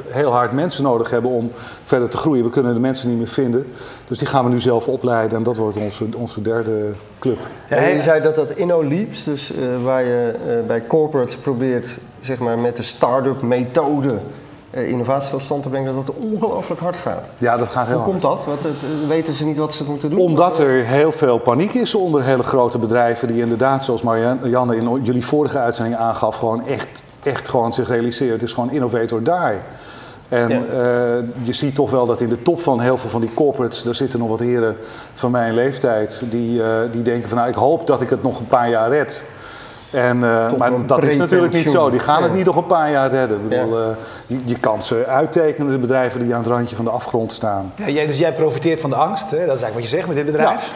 heel 0.08 0.30
hard 0.30 0.52
mensen 0.52 0.82
nodig 0.82 1.10
hebben 1.10 1.30
om 1.30 1.52
verder 1.84 2.08
te 2.08 2.16
groeien. 2.16 2.44
We 2.44 2.50
kunnen 2.50 2.74
de 2.74 2.80
mensen 2.80 3.08
niet 3.08 3.18
meer 3.18 3.28
vinden. 3.28 3.72
Dus 4.08 4.18
die 4.18 4.28
gaan 4.28 4.44
we 4.44 4.50
nu 4.50 4.60
zelf 4.60 4.88
opleiden 4.88 5.38
en 5.38 5.42
dat 5.42 5.56
wordt 5.56 5.76
onze, 5.76 6.04
onze 6.16 6.42
derde 6.42 6.92
club. 7.18 7.38
En 7.68 7.94
je 7.94 8.00
zei 8.00 8.22
dat 8.22 8.34
dat 8.34 8.50
InnoLeaps, 8.50 9.24
dus 9.24 9.52
waar 9.82 10.04
je 10.04 10.34
bij 10.66 10.86
corporates 10.86 11.36
probeert 11.36 11.98
zeg 12.20 12.38
maar, 12.38 12.58
met 12.58 12.76
de 12.76 12.82
start-up 12.82 13.42
methode 13.42 14.18
eh, 14.70 14.88
innovatie 14.88 15.30
tot 15.30 15.42
stand 15.42 15.62
te 15.62 15.68
brengen, 15.68 15.94
dat 15.94 16.06
dat 16.06 16.14
ongelooflijk 16.16 16.80
hard 16.80 16.96
gaat. 16.96 17.30
Ja, 17.38 17.56
dat 17.56 17.68
gaat 17.68 17.86
heel 17.86 17.94
Hoe 17.96 18.02
hard. 18.02 18.10
komt 18.20 18.22
dat? 18.22 18.44
Wat, 18.44 18.62
het, 18.62 18.74
eh, 19.02 19.08
weten 19.08 19.32
ze 19.32 19.44
niet 19.44 19.56
wat 19.58 19.74
ze 19.74 19.84
moeten 19.84 20.10
doen? 20.10 20.18
Omdat 20.18 20.58
er 20.58 20.84
heel 20.84 21.12
veel 21.12 21.38
paniek 21.38 21.74
is 21.74 21.94
onder 21.94 22.22
hele 22.22 22.42
grote 22.42 22.78
bedrijven 22.78 23.28
die 23.28 23.40
inderdaad, 23.40 23.84
zoals 23.84 24.02
Marianne 24.02 24.76
in 24.76 25.00
jullie 25.02 25.24
vorige 25.26 25.58
uitzending 25.58 25.96
aangaf, 25.96 26.36
gewoon 26.36 26.66
echt, 26.66 27.04
echt 27.22 27.48
gewoon 27.48 27.72
zich 27.72 27.88
realiseren. 27.88 28.32
Het 28.32 28.42
is 28.42 28.52
gewoon 28.52 28.70
innovator 28.70 29.22
die. 29.22 29.60
En 30.28 30.48
Ja. 30.48 30.56
eh, 30.58 31.24
je 31.42 31.52
ziet 31.52 31.74
toch 31.74 31.90
wel 31.90 32.06
dat 32.06 32.20
in 32.20 32.28
de 32.28 32.42
top 32.42 32.60
van 32.60 32.80
heel 32.80 32.96
veel 32.98 33.10
van 33.10 33.20
die 33.20 33.34
corporates, 33.34 33.82
daar 33.82 33.94
zitten 33.94 34.18
nog 34.18 34.28
wat 34.28 34.38
heren 34.40 34.76
van 35.14 35.30
mijn 35.30 35.54
leeftijd, 35.54 36.22
die, 36.30 36.62
eh, 36.62 36.78
die 36.92 37.02
denken 37.02 37.28
van 37.28 37.38
nou 37.38 37.50
ik 37.50 37.54
hoop 37.54 37.86
dat 37.86 38.00
ik 38.00 38.10
het 38.10 38.22
nog 38.22 38.38
een 38.38 38.46
paar 38.46 38.68
jaar 38.70 38.88
red. 38.90 39.24
En, 39.92 40.22
eh, 40.24 40.52
maar 40.52 40.86
dat 40.86 41.02
is 41.02 41.16
natuurlijk 41.16 41.52
niet 41.52 41.70
zo. 41.70 41.90
Die 41.90 42.00
gaan 42.00 42.22
het 42.22 42.34
niet 42.34 42.44
nog 42.44 42.56
een 42.56 42.66
paar 42.66 42.90
jaar 42.90 43.10
redden. 43.10 43.36
Ik 43.42 43.48
bedoel, 43.48 43.80
Ja. 43.80 43.90
eh, 43.90 43.96
je, 44.26 44.38
je 44.44 44.58
kan 44.58 44.82
ze 44.82 45.06
uittekenen, 45.06 45.72
de 45.72 45.78
bedrijven 45.78 46.20
die 46.20 46.34
aan 46.34 46.40
het 46.40 46.48
randje 46.48 46.76
van 46.76 46.84
de 46.84 46.90
afgrond 46.90 47.32
staan. 47.32 47.72
Ja, 47.74 47.88
jij, 47.88 48.06
dus 48.06 48.18
jij 48.18 48.32
profiteert 48.32 48.80
van 48.80 48.90
de 48.90 48.96
angst, 48.96 49.30
hè? 49.30 49.46
dat 49.46 49.56
is 49.56 49.62
eigenlijk 49.62 49.74
wat 49.74 49.82
je 49.82 49.88
zegt 49.96 50.06
met 50.06 50.16
dit 50.16 50.26
bedrijf. 50.26 50.72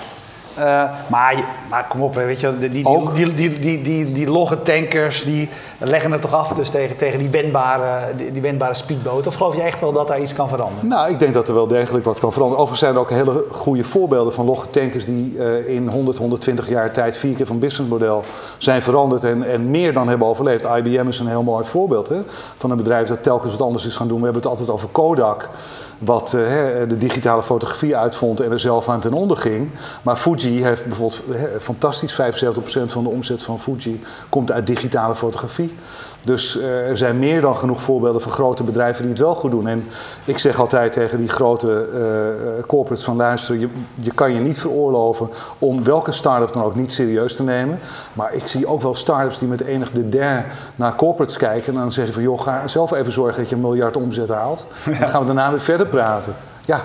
Eh, 0.54 0.64
maar, 1.06 1.34
maar 1.70 1.87
kom 1.88 2.02
op, 2.02 2.14
hè, 2.14 2.25
weet 2.25 2.40
je, 2.40 2.58
die, 2.58 2.70
die, 2.70 3.12
die, 3.14 3.34
die, 3.34 3.58
die, 3.58 3.82
die, 3.82 4.12
die 4.12 4.30
logge 4.30 4.62
tankers 4.62 5.25
die 5.25 5.49
leggen 5.78 6.12
het 6.12 6.20
toch 6.20 6.34
af 6.34 6.52
dus 6.52 6.68
tegen, 6.68 6.96
tegen 6.96 7.18
die, 7.18 7.30
wendbare, 7.30 8.14
die, 8.16 8.32
die 8.32 8.42
wendbare 8.42 8.75
speedboot? 8.75 9.26
Of 9.26 9.34
geloof 9.34 9.54
je 9.54 9.62
echt 9.62 9.80
wel 9.80 9.92
dat 9.92 10.08
daar 10.08 10.20
iets 10.20 10.32
kan 10.32 10.49
veranderen? 10.49 10.88
Nou, 10.88 11.11
ik 11.11 11.18
denk 11.18 11.34
dat 11.34 11.49
er 11.49 11.54
wel 11.54 11.66
degelijk 11.66 12.04
wat 12.04 12.18
kan 12.18 12.32
veranderen. 12.32 12.62
Overigens 12.62 12.80
zijn 12.80 12.94
er 12.94 13.00
ook 13.00 13.11
hele 13.11 13.44
goede 13.50 13.84
voorbeelden 13.84 14.32
van 14.32 14.44
logge 14.44 14.70
tankers 14.70 15.04
die 15.04 15.38
eh, 15.38 15.75
in 15.75 15.88
100, 15.88 16.18
120 16.18 16.68
jaar 16.68 16.92
tijd 16.92 17.16
vier 17.16 17.34
keer 17.34 17.46
van 17.46 17.58
businessmodel 17.58 18.25
zijn 18.58 18.82
veranderd 18.82 19.25
en, 19.25 19.42
en 19.42 19.70
meer 19.70 19.92
dan 19.92 20.08
hebben 20.08 20.28
overleefd. 20.28 20.64
IBM 20.64 21.08
is 21.08 21.18
een 21.18 21.26
heel 21.26 21.42
mooi 21.42 21.64
voorbeeld 21.64 22.08
hè, 22.08 22.20
van 22.58 22.70
een 22.70 22.76
bedrijf 22.76 23.08
dat 23.08 23.23
telkens 23.23 23.52
wat 23.52 23.62
anders 23.62 23.87
is 23.87 23.96
gaan 23.96 24.08
doen. 24.08 24.18
We 24.18 24.25
hebben 24.25 24.42
het 24.42 24.50
altijd 24.50 24.70
over 24.70 24.88
Kodak. 24.88 25.49
Wat 25.99 26.32
eh, 26.32 26.40
de 26.88 26.99
digitale 26.99 27.42
fotografie 27.42 27.96
uitvond 27.96 28.40
en 28.40 28.52
er 28.52 28.61
zelf 28.61 28.88
aan 28.88 29.00
ten 29.00 29.12
onder 29.12 29.37
ging. 29.37 29.70
Maar 30.02 30.16
Fuji 30.16 30.43
heeft 30.50 30.84
bijvoorbeeld 30.84 31.22
fantastisch 31.60 32.12
75% 32.12 32.16
van 32.86 33.02
de 33.02 33.08
omzet 33.08 33.42
van 33.42 33.60
Fuji 33.60 34.02
komt 34.28 34.52
uit 34.52 34.66
digitale 34.66 35.14
fotografie. 35.14 35.74
Dus 36.24 36.58
eh, 36.58 36.88
er 36.88 36.96
zijn 36.96 37.18
meer 37.18 37.40
dan 37.40 37.56
genoeg 37.56 37.82
voorbeelden 37.82 38.20
van 38.20 38.32
grote 38.32 38.62
bedrijven 38.62 39.02
die 39.02 39.10
het 39.10 39.20
wel 39.20 39.34
goed 39.34 39.50
doen. 39.50 39.68
En 39.68 39.84
ik 40.24 40.38
zeg 40.38 40.60
altijd 40.60 40.92
tegen 40.92 41.18
die 41.18 41.28
grote 41.28 41.88
eh, 41.94 42.66
corporates 42.66 43.04
van 43.04 43.16
luisteren, 43.16 43.60
je, 43.60 43.68
je 43.94 44.10
kan 44.10 44.32
je 44.32 44.40
niet 44.40 44.60
veroorloven 44.60 45.28
om 45.58 45.84
welke 45.84 46.12
start-up 46.12 46.52
dan 46.52 46.62
ook 46.62 46.74
niet 46.74 46.92
serieus 46.92 47.36
te 47.36 47.42
nemen. 47.42 47.78
Maar 48.12 48.34
ik 48.34 48.46
zie 48.46 48.66
ook 48.66 48.82
wel 48.82 48.94
start-ups 48.94 49.38
die 49.38 49.48
met 49.48 49.60
enig 49.60 49.90
dédain 49.90 50.44
naar 50.76 50.94
corporates 50.94 51.36
kijken 51.36 51.74
en 51.74 51.80
dan 51.80 51.92
zeggen 51.92 52.14
van 52.14 52.22
joh, 52.22 52.40
ga 52.40 52.68
zelf 52.68 52.92
even 52.92 53.12
zorgen 53.12 53.40
dat 53.40 53.48
je 53.48 53.54
een 53.54 53.60
miljard 53.60 53.96
omzet 53.96 54.28
haalt. 54.28 54.66
En 54.84 54.98
dan 55.00 55.08
gaan 55.08 55.20
we 55.20 55.26
daarna 55.26 55.50
weer 55.50 55.60
verder 55.60 55.86
praten. 55.86 56.34
Ja, 56.66 56.80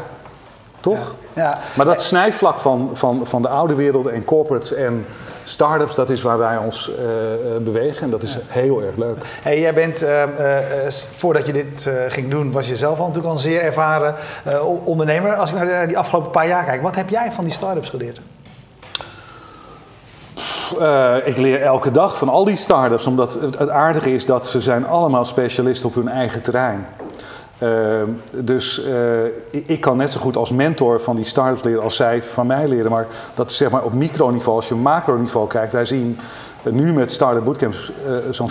Toch? 0.80 1.16
Ja. 1.34 1.60
Maar 1.74 1.86
dat 1.86 2.02
snijvlak 2.02 2.60
van, 2.60 2.90
van, 2.94 3.22
van 3.24 3.42
de 3.42 3.50
oude 3.50 3.76
wereld 3.76 4.08
en 4.08 4.26
corporates 4.26 4.74
en 4.74 5.06
start-ups, 5.44 5.96
dat 5.96 6.10
is 6.10 6.22
waar 6.22 6.38
wij 6.38 6.58
ons 6.58 6.92
eh, 6.98 7.34
eh, 7.34 7.62
bewegen. 7.62 8.02
En 8.02 8.10
dat 8.10 8.24
is 8.24 8.38
heel 8.48 8.82
erg 8.82 8.96
leuk. 8.96 9.18
Hey, 9.42 9.60
jij 9.60 9.74
bent, 9.74 10.02
eh, 10.02 10.24
voordat 11.12 11.46
je 11.46 11.54
dit 11.54 11.90
ging 12.08 12.30
doen, 12.30 12.52
was 12.52 12.68
je 12.68 12.76
zelf 12.76 13.00
al 13.00 13.08
natuurlijk 13.08 13.26
al 13.28 13.32
een 13.32 13.40
zeer 13.40 13.62
ervaren 13.62 14.16
ondernemer. 14.84 15.36
Als 15.36 15.52
ik 15.52 15.64
naar 15.64 15.88
die 15.88 15.98
afgelopen 15.98 16.32
paar 16.32 16.48
jaar 16.48 16.66
kijk, 16.66 16.82
wat 16.82 16.96
heb 16.96 17.10
jij 17.10 17.32
van 17.32 17.44
die 17.44 17.54
start-ups 17.54 17.90
geleerd? 17.90 18.22
Ik 21.26 21.38
leer 21.38 21.62
elke 21.62 21.92
dag 21.92 22.18
van 22.18 22.30
al 22.30 22.46
die 22.46 22.58
start-ups, 22.58 23.06
omdat 23.06 23.34
het, 23.34 23.60
het 23.60 23.70
aardige 23.70 24.14
is 24.14 24.26
dat 24.26 24.48
ze 24.48 24.62
zijn 24.62 24.88
allemaal 24.88 25.26
specialisten 25.26 25.90
op 25.90 25.96
hun 25.96 26.08
eigen 26.08 26.42
terrein. 26.42 26.88
Eh, 27.60 28.02
dus 28.32 28.84
eh, 28.84 29.26
ik, 29.50 29.82
kan 29.82 29.98
net 29.98 30.12
zo 30.12 30.20
goed 30.20 30.38
als 30.38 30.52
mentor 30.52 31.00
van 31.00 31.16
die 31.16 31.26
start-ups 31.26 31.64
leren 31.64 31.84
als 31.84 31.96
zij 31.96 32.24
van 32.24 32.48
mij 32.48 32.68
leren. 32.68 32.92
Maar 32.92 33.08
dat 33.34 33.50
is 33.50 33.58
zeg 33.58 33.70
maar 33.70 33.84
op 33.84 33.94
microniveau, 33.94 34.56
als 34.56 34.68
je 34.68 34.76
macroniveau 34.76 35.48
kijkt. 35.48 35.72
Wij 35.72 35.86
zien 35.86 36.20
eh, 36.64 36.72
nu 36.72 36.94
met 36.94 37.12
Startup 37.12 37.44
Bootcamps 37.44 37.92
eh, 38.06 38.14
zo'n 38.32 38.50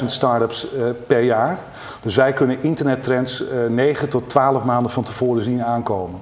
14.000 0.00 0.06
start-ups 0.06 0.66
per 1.06 1.22
jaar. 1.22 1.58
Dus 2.02 2.16
wij 2.16 2.32
kunnen 2.32 2.62
internettrends 2.62 3.48
eh 3.48 3.70
9 3.70 4.08
tot 4.08 4.28
12 4.28 4.64
maanden 4.64 4.90
van 4.90 5.02
tevoren 5.02 5.42
zien 5.42 5.64
aankomen. 5.64 6.20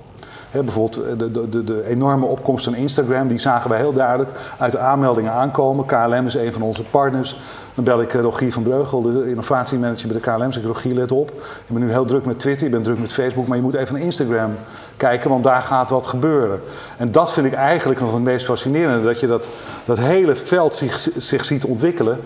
Bijvoorbeeld 0.62 1.06
eh, 1.06 1.18
de, 1.18 1.30
de, 1.30 1.48
de, 1.48 1.64
de 1.64 1.86
enorme 1.86 2.26
opkomst 2.26 2.64
van 2.64 2.74
Instagram, 2.74 3.28
die 3.28 3.38
zagen 3.38 3.70
wij 3.70 3.78
heel 3.78 3.92
duidelijk 3.92 4.30
uit 4.58 4.72
de 4.72 4.78
aanmeldingen 4.78 5.32
aankomen. 5.32 5.86
KLM 5.86 6.26
is 6.26 6.34
een 6.34 6.52
van 6.52 6.62
onze 6.62 6.82
partners. 6.82 7.40
Dan 7.74 7.84
bel 7.84 8.00
ik 8.00 8.14
eh, 8.14 8.20
Rogier 8.20 8.52
van 8.52 8.62
Breugel, 8.62 9.02
de 9.02 9.28
innovatiemanager 9.28 10.08
bij 10.08 10.16
de 10.16 10.22
KLM. 10.22 10.52
Zeg 10.52 10.62
ik, 10.62 10.68
Rogier, 10.68 10.94
let 10.94 11.12
op. 11.12 11.32
Je 11.66 11.72
bent 11.72 11.84
nu 11.84 11.90
heel 11.90 12.04
druk 12.04 12.24
met 12.24 12.38
Twitter, 12.38 12.66
je 12.66 12.72
bent 12.72 12.84
druk 12.84 13.00
met 13.00 13.12
Facebook, 13.12 13.46
maar 13.46 13.56
je 13.56 13.62
moet 13.62 13.74
even 13.74 13.94
naar 13.94 14.02
Instagram 14.02 14.54
kijken, 14.96 15.30
want 15.30 15.44
daar 15.44 15.62
gaat 15.62 15.90
wat 15.90 16.06
gebeuren. 16.06 16.60
En 16.96 17.12
dat 17.12 17.32
vind 17.32 17.46
ik 17.46 17.52
eigenlijk 17.52 18.00
nog 18.00 18.12
het 18.12 18.22
meest 18.22 18.44
fascinerende, 18.44 19.04
dat 19.04 19.20
je 19.20 19.26
dat, 19.26 19.48
dat 19.84 19.98
hele 19.98 20.36
veld 20.36 20.74
zich, 20.74 21.08
zich 21.16 21.44
ziet 21.44 21.64
ontwikkelen. 21.64 22.20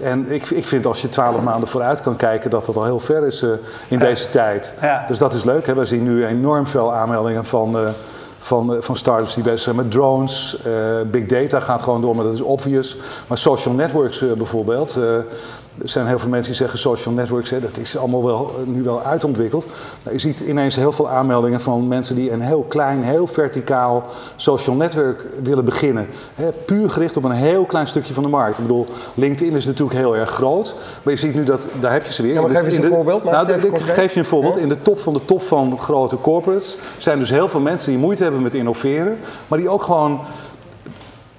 En 0.00 0.30
ik, 0.30 0.50
ik 0.50 0.66
vind 0.66 0.86
als 0.86 1.02
je 1.02 1.08
twaalf 1.08 1.40
maanden 1.40 1.68
vooruit 1.68 2.00
kan 2.00 2.16
kijken, 2.16 2.50
dat 2.50 2.66
dat 2.66 2.76
al 2.76 2.84
heel 2.84 3.00
ver 3.00 3.26
is 3.26 3.42
eh, 3.42 3.50
in 3.88 3.98
deze 3.98 4.30
tijd. 4.30 4.74
Ja. 4.80 5.04
Dus 5.08 5.18
dat 5.18 5.34
is 5.34 5.44
leuk. 5.44 5.66
Hè? 5.66 5.74
We 5.74 5.84
zien 5.84 6.02
nu 6.02 6.26
enorm 6.26 6.66
veel 6.66 6.92
aanmeldingen 6.92 7.44
van, 7.44 7.78
eh, 7.78 7.88
van, 8.38 8.74
eh, 8.74 8.82
van 8.82 8.96
startups 8.96 9.34
die 9.34 9.44
bezig 9.44 9.60
zijn 9.60 9.76
met 9.76 9.90
drones. 9.90 10.58
Big 11.06 11.26
data 11.26 11.60
gaat 11.60 11.82
gewoon 11.82 12.00
door, 12.00 12.14
maar 12.14 12.24
dat 12.24 12.34
is 12.34 12.40
obvious. 12.40 12.96
Maar 13.26 13.38
social 13.38 13.74
networks 13.74 14.24
bijvoorbeeld. 14.36 14.98
Er 15.82 15.88
zijn 15.88 16.06
heel 16.06 16.18
veel 16.18 16.28
mensen 16.28 16.50
die 16.50 16.60
zeggen 16.60 16.78
social 16.78 17.14
networks, 17.14 17.50
hè, 17.50 17.60
dat 17.60 17.78
is 17.78 17.96
allemaal 17.96 18.24
wel, 18.24 18.50
nu 18.64 18.82
wel 18.82 19.02
uitontwikkeld. 19.02 19.64
Nou, 20.02 20.14
je 20.16 20.20
ziet 20.20 20.40
ineens 20.40 20.76
heel 20.76 20.92
veel 20.92 21.08
aanmeldingen 21.08 21.60
van 21.60 21.88
mensen 21.88 22.14
die 22.16 22.30
een 22.30 22.40
heel 22.40 22.64
klein, 22.68 23.02
heel 23.02 23.26
verticaal 23.26 24.04
social 24.36 24.76
network 24.76 25.26
willen 25.42 25.64
beginnen. 25.64 26.06
Hè, 26.34 26.52
puur 26.52 26.90
gericht 26.90 27.16
op 27.16 27.24
een 27.24 27.30
heel 27.30 27.64
klein 27.64 27.86
stukje 27.86 28.14
van 28.14 28.22
de 28.22 28.28
markt. 28.28 28.56
Ik 28.58 28.62
bedoel, 28.62 28.86
LinkedIn 29.14 29.56
is 29.56 29.64
natuurlijk 29.66 29.98
heel 29.98 30.16
erg 30.16 30.30
groot. 30.30 30.74
Maar 31.02 31.12
je 31.12 31.18
ziet 31.18 31.34
nu 31.34 31.44
dat, 31.44 31.68
daar 31.80 31.92
heb 31.92 32.06
je 32.06 32.12
ze 32.12 32.22
weer. 32.22 32.34
Ja, 32.34 32.40
maar 32.40 32.50
geef 32.50 32.64
eens 32.64 32.74
een 32.74 32.80
de- 32.80 32.86
voorbeeld, 32.86 33.24
Nou, 33.24 33.52
ik 33.52 33.60
concreet. 33.60 33.94
geef 33.94 34.12
je 34.12 34.18
een 34.18 34.24
voorbeeld. 34.26 34.56
In 34.56 34.68
de 34.68 34.82
top 34.82 35.00
van 35.00 35.12
de 35.14 35.24
top 35.24 35.42
van 35.42 35.78
grote 35.78 36.20
corporates 36.20 36.76
zijn 36.98 37.18
dus 37.18 37.30
heel 37.30 37.48
veel 37.48 37.60
mensen 37.60 37.90
die 37.90 38.00
moeite 38.00 38.22
hebben 38.22 38.42
met 38.42 38.54
innoveren. 38.54 39.18
Maar 39.48 39.58
die 39.58 39.68
ook 39.68 39.82
gewoon 39.82 40.20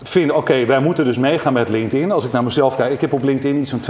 vinden, 0.07 0.35
oké, 0.35 0.65
wij 0.65 0.79
moeten 0.79 1.05
dus 1.05 1.17
meegaan 1.17 1.53
met 1.53 1.69
LinkedIn. 1.69 2.11
Als 2.11 2.25
ik 2.25 2.31
naar 2.31 2.43
mezelf 2.43 2.75
kijk, 2.75 2.93
ik 2.93 3.01
heb 3.01 3.13
op 3.13 3.23
LinkedIn 3.23 3.59
iets 3.59 3.69
van 3.69 3.81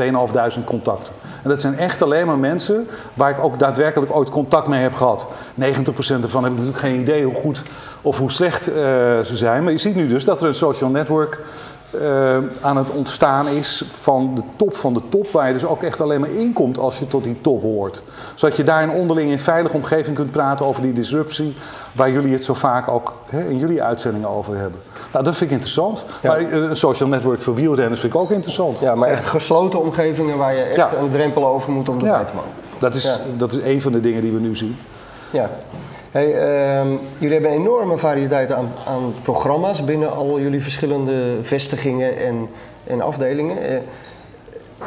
2.500 0.60 0.64
contacten. 0.66 1.14
En 1.44 1.50
dat 1.50 1.62
zijn 1.62 1.78
echt 1.78 2.02
alleen 2.02 2.26
maar 2.26 2.38
mensen 2.38 2.88
waar 3.14 3.30
ik 3.30 3.44
ook 3.44 3.60
daadwerkelijk 3.60 4.16
ooit 4.16 4.30
contact 4.30 4.68
mee 4.68 4.82
heb 4.82 4.94
gehad. 4.94 5.28
90% 5.60 5.64
ervan 6.22 6.44
heb 6.44 6.52
ik 6.52 6.58
natuurlijk 6.58 6.78
geen 6.78 7.00
idee 7.00 7.24
hoe 7.24 7.36
goed 7.36 7.62
of 8.02 8.18
hoe 8.18 8.32
slecht 8.32 8.68
eh, 8.68 8.74
ze 9.20 9.32
zijn. 9.34 9.64
Maar 9.64 9.72
je 9.72 9.78
ziet 9.78 9.96
nu 9.96 10.08
dus 10.08 10.24
dat 10.24 10.42
er 10.42 10.48
een 10.48 10.56
social 10.56 10.90
network 10.90 11.40
eh, 12.00 12.38
aan 12.62 12.78
het 12.78 12.92
ontstaan 12.92 13.48
is 13.48 13.86
van 14.02 14.32
de 14.36 14.42
top 14.56 14.76
van 14.76 14.94
de 14.94 15.02
top, 15.10 15.32
waar 15.32 15.48
je 15.48 15.54
dus 15.54 15.66
ook 15.66 15.84
echt 15.84 16.02
alleen 16.02 16.20
maar 16.20 16.30
inkomt 16.30 16.78
als 16.78 17.00
je 17.00 17.08
tot 17.08 17.24
die 17.24 17.42
top 17.42 17.62
hoort. 17.62 18.04
Zodat 18.36 18.58
je 18.58 18.64
daar 18.64 18.84
in 18.84 18.90
onderling 18.90 19.32
in 19.32 19.40
veilige 19.40 19.76
omgeving 19.76 20.16
kunt 20.16 20.32
praten 20.32 20.66
over 20.66 20.82
die 20.82 20.94
disruptie, 20.94 21.56
waar 21.92 22.12
jullie 22.12 22.34
het 22.34 22.44
zo 22.44 22.54
vaak 22.54 22.88
ook 22.90 23.14
hè, 23.26 23.44
in 23.50 23.58
jullie 23.58 23.84
uitzendingen 23.84 24.30
over 24.30 24.58
hebben. 24.58 24.80
Nou, 25.12 25.24
dat 25.24 25.36
vind 25.36 25.50
ik 25.50 25.56
interessant. 25.56 26.06
Ja. 26.22 26.30
Maar 26.30 26.38
eh, 26.40 26.52
een 26.52 26.76
social 26.76 27.10
network 27.10 27.42
voor 27.42 27.56
wielrenners 27.56 28.00
vind 28.00 28.14
ik 28.14 28.20
ook 28.20 28.32
interessant. 28.32 28.80
Ja, 28.80 28.96
maar 28.96 29.10
echt 29.10 29.26
gesloten 29.26 29.82
omgevingen 29.82 30.38
waar 30.38 30.56
je 30.56 30.62
echt 30.62 30.92
Ja. 30.92 30.98
een 30.98 31.10
drempel 31.10 31.48
over 31.48 31.72
moet 31.72 31.90
om 31.90 31.96
erbij 31.98 32.12
Ja. 32.12 32.24
te 32.24 32.34
mogen. 32.36 32.50
Dat 32.80 32.96
is, 32.96 33.20
dat 33.38 33.54
is 33.54 33.64
een 33.64 33.82
van 33.82 33.92
de 33.92 34.02
dingen 34.02 34.22
die 34.22 34.32
we 34.32 34.40
nu 34.40 34.56
zien. 34.56 34.78
Ja. 35.30 35.50
Hey, 36.16 36.34
ehm, 36.34 36.88
jullie 37.18 37.34
hebben 37.34 37.52
een 37.52 37.58
enorme 37.58 37.98
variëteit 37.98 38.52
aan, 38.52 38.72
aan 38.88 39.14
programma's 39.22 39.86
binnen 39.86 40.16
al 40.16 40.40
jullie 40.40 40.62
verschillende 40.62 41.38
vestigingen 41.42 42.18
en, 42.18 42.50
en 42.84 43.02
afdelingen. 43.02 43.70
Eh, 43.70 43.78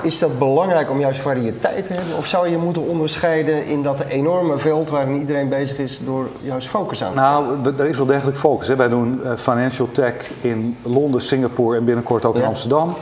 is 0.02 0.18
dat 0.18 0.38
belangrijk 0.38 0.90
om 0.90 1.00
juist 1.00 1.20
variëteit 1.20 1.87
te 1.87 1.92
hebben? 1.92 2.16
Of 2.16 2.26
zou 2.26 2.49
je 2.49 2.56
moeten 2.56 2.82
onderscheiden 2.82 3.66
in 3.66 3.82
dat 3.82 4.00
enorme 4.00 4.58
veld 4.58 4.88
waarin 4.88 5.18
iedereen 5.18 5.49
bezig 5.49 5.78
is 5.78 6.00
door 6.04 6.28
juist 6.40 6.68
focus 6.68 7.02
aan 7.02 7.12
te 7.12 7.18
Nou, 7.18 7.75
er 7.78 7.87
is 7.87 7.97
wel 7.97 8.06
degelijk 8.06 8.37
focus. 8.37 8.68
Hè. 8.68 8.76
Wij 8.76 8.88
doen 8.88 9.25
eh, 9.25 9.37
financial 9.37 9.88
tech 9.92 10.14
in 10.40 10.76
Londen, 10.82 11.20
Singapore 11.20 11.76
en 11.76 11.85
binnenkort 11.85 12.25
ook 12.25 12.37
in. 12.37 12.44
Amsterdam. 12.44 12.94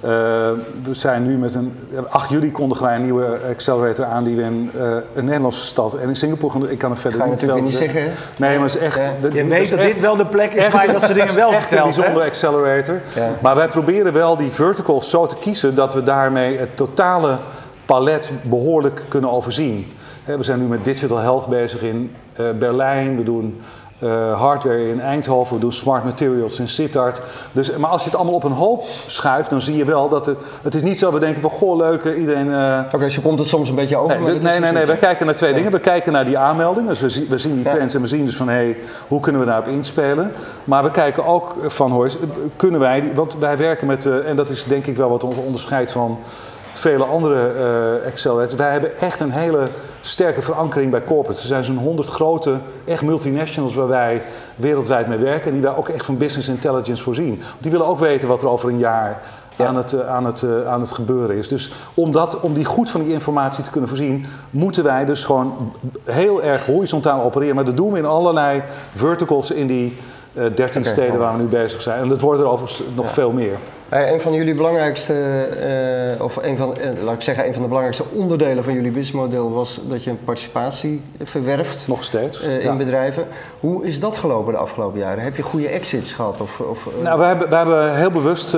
Eh, 0.00 0.10
we 0.82 0.94
zijn 0.94 1.26
nu 1.26 1.36
met 1.36 1.54
een. 1.54 1.72
8 2.08 2.28
juli 2.30 2.52
kondigen 2.52 2.84
wij 2.84 2.94
een 2.96 3.02
nieuwe 3.02 3.38
accelerator 3.50 4.04
aan 4.04 4.24
die 4.24 4.36
we 4.36 4.42
in 4.42 4.70
eh, 4.78 4.82
een 5.14 5.24
Nederlandse 5.24 5.64
stad 5.64 5.94
en 5.94 6.08
in 6.08 6.16
Singapore 6.16 6.52
gaan 6.52 6.60
doen. 6.60 6.70
Ik 6.70 6.78
kan 6.78 6.90
er 6.90 6.96
verder 6.96 7.18
Ga 7.18 7.24
je 7.24 7.30
niet 7.30 7.40
natuurlijk 7.40 7.66
niet 7.66 7.76
zeggen. 7.76 8.00
hè? 8.02 8.08
Nee, 8.36 8.58
maar 8.58 8.66
het 8.68 8.76
is 8.76 8.82
echt. 8.82 8.96
Ja. 8.96 9.10
Je 9.32 9.46
weet 9.46 9.70
dat 9.70 9.78
echt- 9.78 9.88
dit 9.88 10.00
wel 10.00 10.16
de 10.16 10.26
plek 10.26 10.52
is 10.52 10.68
waar 10.68 10.86
je 10.86 10.92
dat 10.92 11.02
soort 11.02 11.14
dingen 11.14 11.34
wel 11.34 11.52
echt 11.52 11.62
een 11.62 11.68
vertelt. 11.68 11.94
hè? 11.94 12.00
bijzondere 12.00 12.26
accelerator. 12.30 13.00
Ja. 13.14 13.28
Maar 13.42 13.54
wij 13.56 13.68
proberen 13.68 14.12
wel 14.12 14.36
die 14.36 14.50
verticals 14.50 15.10
zo 15.10 15.26
te 15.26 15.34
kiezen 15.40 15.74
dat 15.74 15.94
we 15.94 16.02
daarmee 16.02 16.58
het 16.58 16.76
totale 16.76 17.36
palet 17.84 18.30
behoorlijk 18.42 19.04
kunnen 19.08 19.30
overzien. 19.30 19.92
We 20.24 20.42
zijn 20.44 20.58
nu 20.58 20.64
met 20.66 20.84
digital 20.84 21.18
health 21.18 21.46
bezig 21.48 21.82
in 21.82 22.14
eh, 22.32 22.44
Berlijn. 22.58 23.16
We 23.16 23.22
doen 23.22 23.60
eh, 24.00 24.40
hardware 24.40 24.88
in 24.88 25.00
Eindhoven. 25.00 25.54
We 25.54 25.60
doen 25.60 25.72
smart 25.72 26.04
materials 26.04 26.58
in 26.58 26.68
Sittard. 26.68 27.22
Dus, 27.52 27.76
maar 27.76 27.90
als 27.90 28.02
je 28.02 28.08
het 28.08 28.16
allemaal 28.18 28.34
op 28.34 28.44
een 28.44 28.52
hoop 28.52 28.84
schuift, 29.06 29.50
dan 29.50 29.60
zie 29.60 29.76
je 29.76 29.84
wel 29.84 30.08
dat 30.08 30.26
het... 30.26 30.38
Het 30.62 30.74
is 30.74 30.82
niet 30.82 30.98
zo, 30.98 31.12
we 31.12 31.18
denken 31.18 31.42
van, 31.42 31.50
goh, 31.50 31.76
leuk, 31.76 32.04
eh, 32.04 32.18
iedereen... 32.20 32.52
eh, 32.52 32.78
Oké, 32.94 33.08
zo 33.08 33.20
komt 33.22 33.38
het 33.38 33.48
soms 33.48 33.68
een 33.68 33.74
beetje 33.74 33.96
over. 33.96 34.20
Nee, 34.20 34.32
dat 34.32 34.42
nee, 34.42 34.52
nee, 34.60 34.60
dus 34.60 34.72
nee. 34.72 34.86
We 34.86 34.96
kijken 34.96 35.26
naar 35.26 35.34
twee 35.34 35.54
dingen. 35.54 35.72
We 35.72 35.78
kijken 35.80 36.12
naar 36.12 36.24
die 36.24 36.38
aanmelding. 36.38 36.88
Dus 36.88 37.00
we, 37.00 37.08
zien, 37.08 37.26
we 37.28 37.38
zien 37.38 37.54
die 37.54 37.64
Ja. 37.64 37.70
trends 37.70 37.94
en 37.94 38.00
we 38.00 38.06
zien 38.06 38.24
dus 38.24 38.36
van 38.36 38.48
hé, 38.48 38.54
hey, 38.54 38.76
hoe 39.08 39.20
kunnen 39.20 39.40
we 39.40 39.46
daarop 39.46 39.68
inspelen. 39.68 40.32
Maar 40.64 40.82
we 40.82 40.90
kijken 40.90 41.24
ook 41.24 41.54
van 41.66 41.90
hoor, 41.90 42.10
kunnen 42.56 42.80
wij, 42.80 43.12
want 43.14 43.36
wij 43.38 43.56
werken 43.56 43.86
met, 43.86 44.06
eh, 44.06 44.28
en 44.28 44.36
dat 44.36 44.48
is 44.48 44.64
denk 44.64 44.86
ik 44.86 44.96
wel 44.96 45.10
wat 45.10 45.24
ons 45.24 45.36
onderscheidt 45.36 45.92
van 45.92 46.18
vele 46.72 47.04
andere 47.04 47.52
eh 47.52 48.10
accelerators. 48.12 48.54
Wij 48.54 48.72
hebben 48.72 48.98
echt 49.00 49.20
een 49.20 49.30
hele 49.30 49.66
sterke 50.00 50.42
verankering 50.42 50.90
bij 50.90 51.04
corporates. 51.04 51.42
Er 51.42 51.48
zijn 51.48 51.64
zo'n 51.64 51.76
100 51.76 52.08
grote, 52.08 52.54
echt 52.84 53.02
multinationals 53.02 53.74
waar 53.74 53.88
wij 53.88 54.22
wereldwijd 54.56 55.06
mee 55.08 55.18
werken. 55.18 55.46
En 55.46 55.52
die 55.52 55.62
wij 55.62 55.76
ook 55.76 55.88
echt 55.88 56.04
van 56.04 56.16
business 56.16 56.48
intelligence 56.48 57.02
voorzien. 57.02 57.28
Want 57.38 57.62
die 57.62 57.70
willen 57.70 57.86
ook 57.86 57.98
weten 57.98 58.28
wat 58.28 58.42
er 58.42 58.48
over 58.48 58.68
een 58.68 58.78
jaar 58.78 59.20
Ja. 59.56 59.66
aan, 59.66 59.76
het, 59.76 59.92
eh, 59.92 60.08
aan, 60.08 60.24
het, 60.24 60.42
eh, 60.42 60.66
aan 60.68 60.80
het 60.80 60.92
gebeuren 60.92 61.36
is. 61.36 61.48
Dus 61.48 61.72
om, 61.94 62.12
dat, 62.12 62.40
om 62.40 62.54
die 62.54 62.64
goed 62.64 62.90
van 62.90 63.02
die 63.02 63.12
informatie 63.12 63.64
te 63.64 63.70
kunnen 63.70 63.88
voorzien, 63.88 64.26
moeten 64.50 64.84
wij 64.84 65.04
dus 65.04 65.24
gewoon 65.24 65.72
heel 66.04 66.42
erg 66.42 66.66
horizontaal 66.66 67.22
opereren. 67.22 67.54
Maar 67.54 67.64
dat 67.64 67.76
doen 67.76 67.92
we 67.92 67.98
in 67.98 68.04
allerlei 68.04 68.62
verticals 68.94 69.50
in 69.50 69.66
die 69.66 69.96
eh 70.34 70.44
13 70.54 70.80
Oké, 70.80 70.90
steden 70.90 71.18
waar 71.18 71.36
we 71.36 71.42
nu 71.42 71.48
bezig 71.48 71.82
zijn. 71.82 72.00
En 72.00 72.08
dat 72.08 72.20
worden 72.20 72.44
er 72.44 72.50
overigens 72.50 72.82
nog 72.94 73.10
veel 73.10 73.30
meer. 73.30 73.56
Eh, 73.90 74.10
een 74.10 74.20
van 74.20 74.32
jullie 74.32 74.54
belangrijkste, 74.54 75.14
eh, 76.16 76.24
of 76.24 76.36
een 76.36 76.56
van, 76.56 76.76
eh, 76.76 77.02
laat 77.02 77.14
ik 77.14 77.22
zeggen, 77.22 77.46
een 77.46 77.52
van 77.52 77.62
de 77.62 77.68
belangrijkste 77.68 78.04
onderdelen 78.12 78.64
van 78.64 78.72
jullie 78.72 78.90
businessmodel 78.90 79.52
was 79.52 79.80
dat 79.88 80.04
je 80.04 80.10
een 80.10 80.24
participatie 80.24 81.02
verwerft 81.22 81.88
Nog 81.88 82.04
steeds. 82.04 82.40
in 82.40 82.60
Ja. 82.60 82.76
bedrijven. 82.76 83.24
Hoe 83.60 83.84
is 83.84 84.00
dat 84.00 84.16
gelopen 84.16 84.52
de 84.52 84.58
afgelopen 84.58 84.98
jaren? 84.98 85.22
Heb 85.22 85.36
je 85.36 85.42
goede 85.42 85.68
exits 85.68 86.12
gehad? 86.12 86.40
Of, 86.40 86.60
of, 86.60 86.88
Nou, 87.02 87.18
we 87.18 87.24
hebben, 87.24 87.48
we 87.48 87.54
hebben 87.54 87.94
heel 87.94 88.10
bewust 88.10 88.52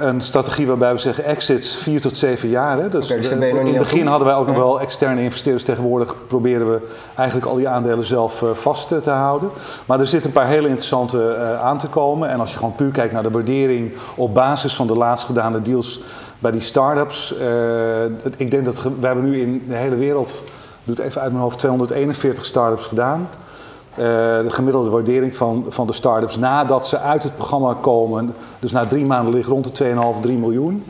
een 0.00 0.20
strategie 0.20 0.66
waarbij 0.66 0.92
we 0.92 0.98
zeggen 0.98 1.24
exits 1.24 1.76
4 1.76 2.00
tot 2.00 2.16
7 2.16 2.48
jaar. 2.48 2.78
Hè. 2.78 2.88
Dus 2.88 3.06
dus 3.06 3.28
in 3.30 3.42
het 3.66 3.78
begin 3.78 4.06
hadden 4.06 4.26
wij 4.26 4.36
ook 4.36 4.46
nog 4.46 4.56
wel 4.56 4.80
externe 4.80 5.22
investeerders. 5.22 5.64
Tegenwoordig 5.64 6.14
proberen 6.26 6.72
we 6.72 6.80
eigenlijk 7.16 7.46
al 7.46 7.56
die 7.56 7.68
aandelen 7.68 8.06
zelf 8.06 8.44
vast 8.52 8.88
te 9.02 9.10
houden. 9.10 9.50
Maar 9.86 10.00
er 10.00 10.06
zitten 10.06 10.28
een 10.28 10.36
paar 10.36 10.46
hele 10.46 10.68
interessante 10.68 11.36
aan 11.62 11.78
te 11.78 11.86
komen. 11.86 12.28
En 12.28 12.40
als 12.40 12.50
je 12.50 12.58
gewoon 12.58 12.74
puur 12.74 12.90
kijkt 12.90 13.12
naar 13.12 13.22
de 13.22 13.30
waardering 13.30 13.92
op 14.14 14.34
basis 14.34 14.50
van 14.60 14.86
de 14.86 14.96
laatst 14.96 15.24
gedane 15.24 15.62
deals 15.62 16.00
bij 16.38 16.50
die 16.50 16.60
start-ups. 16.60 17.36
eh, 17.36 18.04
ik 18.36 18.50
denk 18.50 18.64
dat 18.64 18.82
we 18.82 19.06
hebben 19.06 19.24
nu 19.24 19.40
in 19.40 19.64
de 19.68 19.74
hele 19.74 19.96
wereld, 19.96 20.30
ik 20.30 20.84
doe 20.84 20.94
het 20.94 21.04
even 21.04 21.20
uit 21.20 21.30
mijn 21.30 21.42
hoofd, 21.42 21.58
241 21.58 22.44
start-ups 22.44 22.86
gedaan. 22.86 23.28
Eh, 23.90 24.04
de 24.42 24.50
gemiddelde 24.50 24.90
waardering 24.90 25.36
van, 25.36 25.66
van 25.68 25.86
de 25.86 25.92
start-ups 25.92 26.36
nadat 26.36 26.86
ze 26.86 26.98
uit 26.98 27.22
het 27.22 27.36
programma 27.36 27.76
komen, 27.80 28.34
dus 28.58 28.72
na 28.72 28.86
drie 28.86 29.04
maanden 29.04 29.34
ligt 29.34 29.48
rond 29.48 29.76
de 29.76 29.94
2,5, 30.16 30.20
3 30.20 30.38
miljoen. 30.38 30.84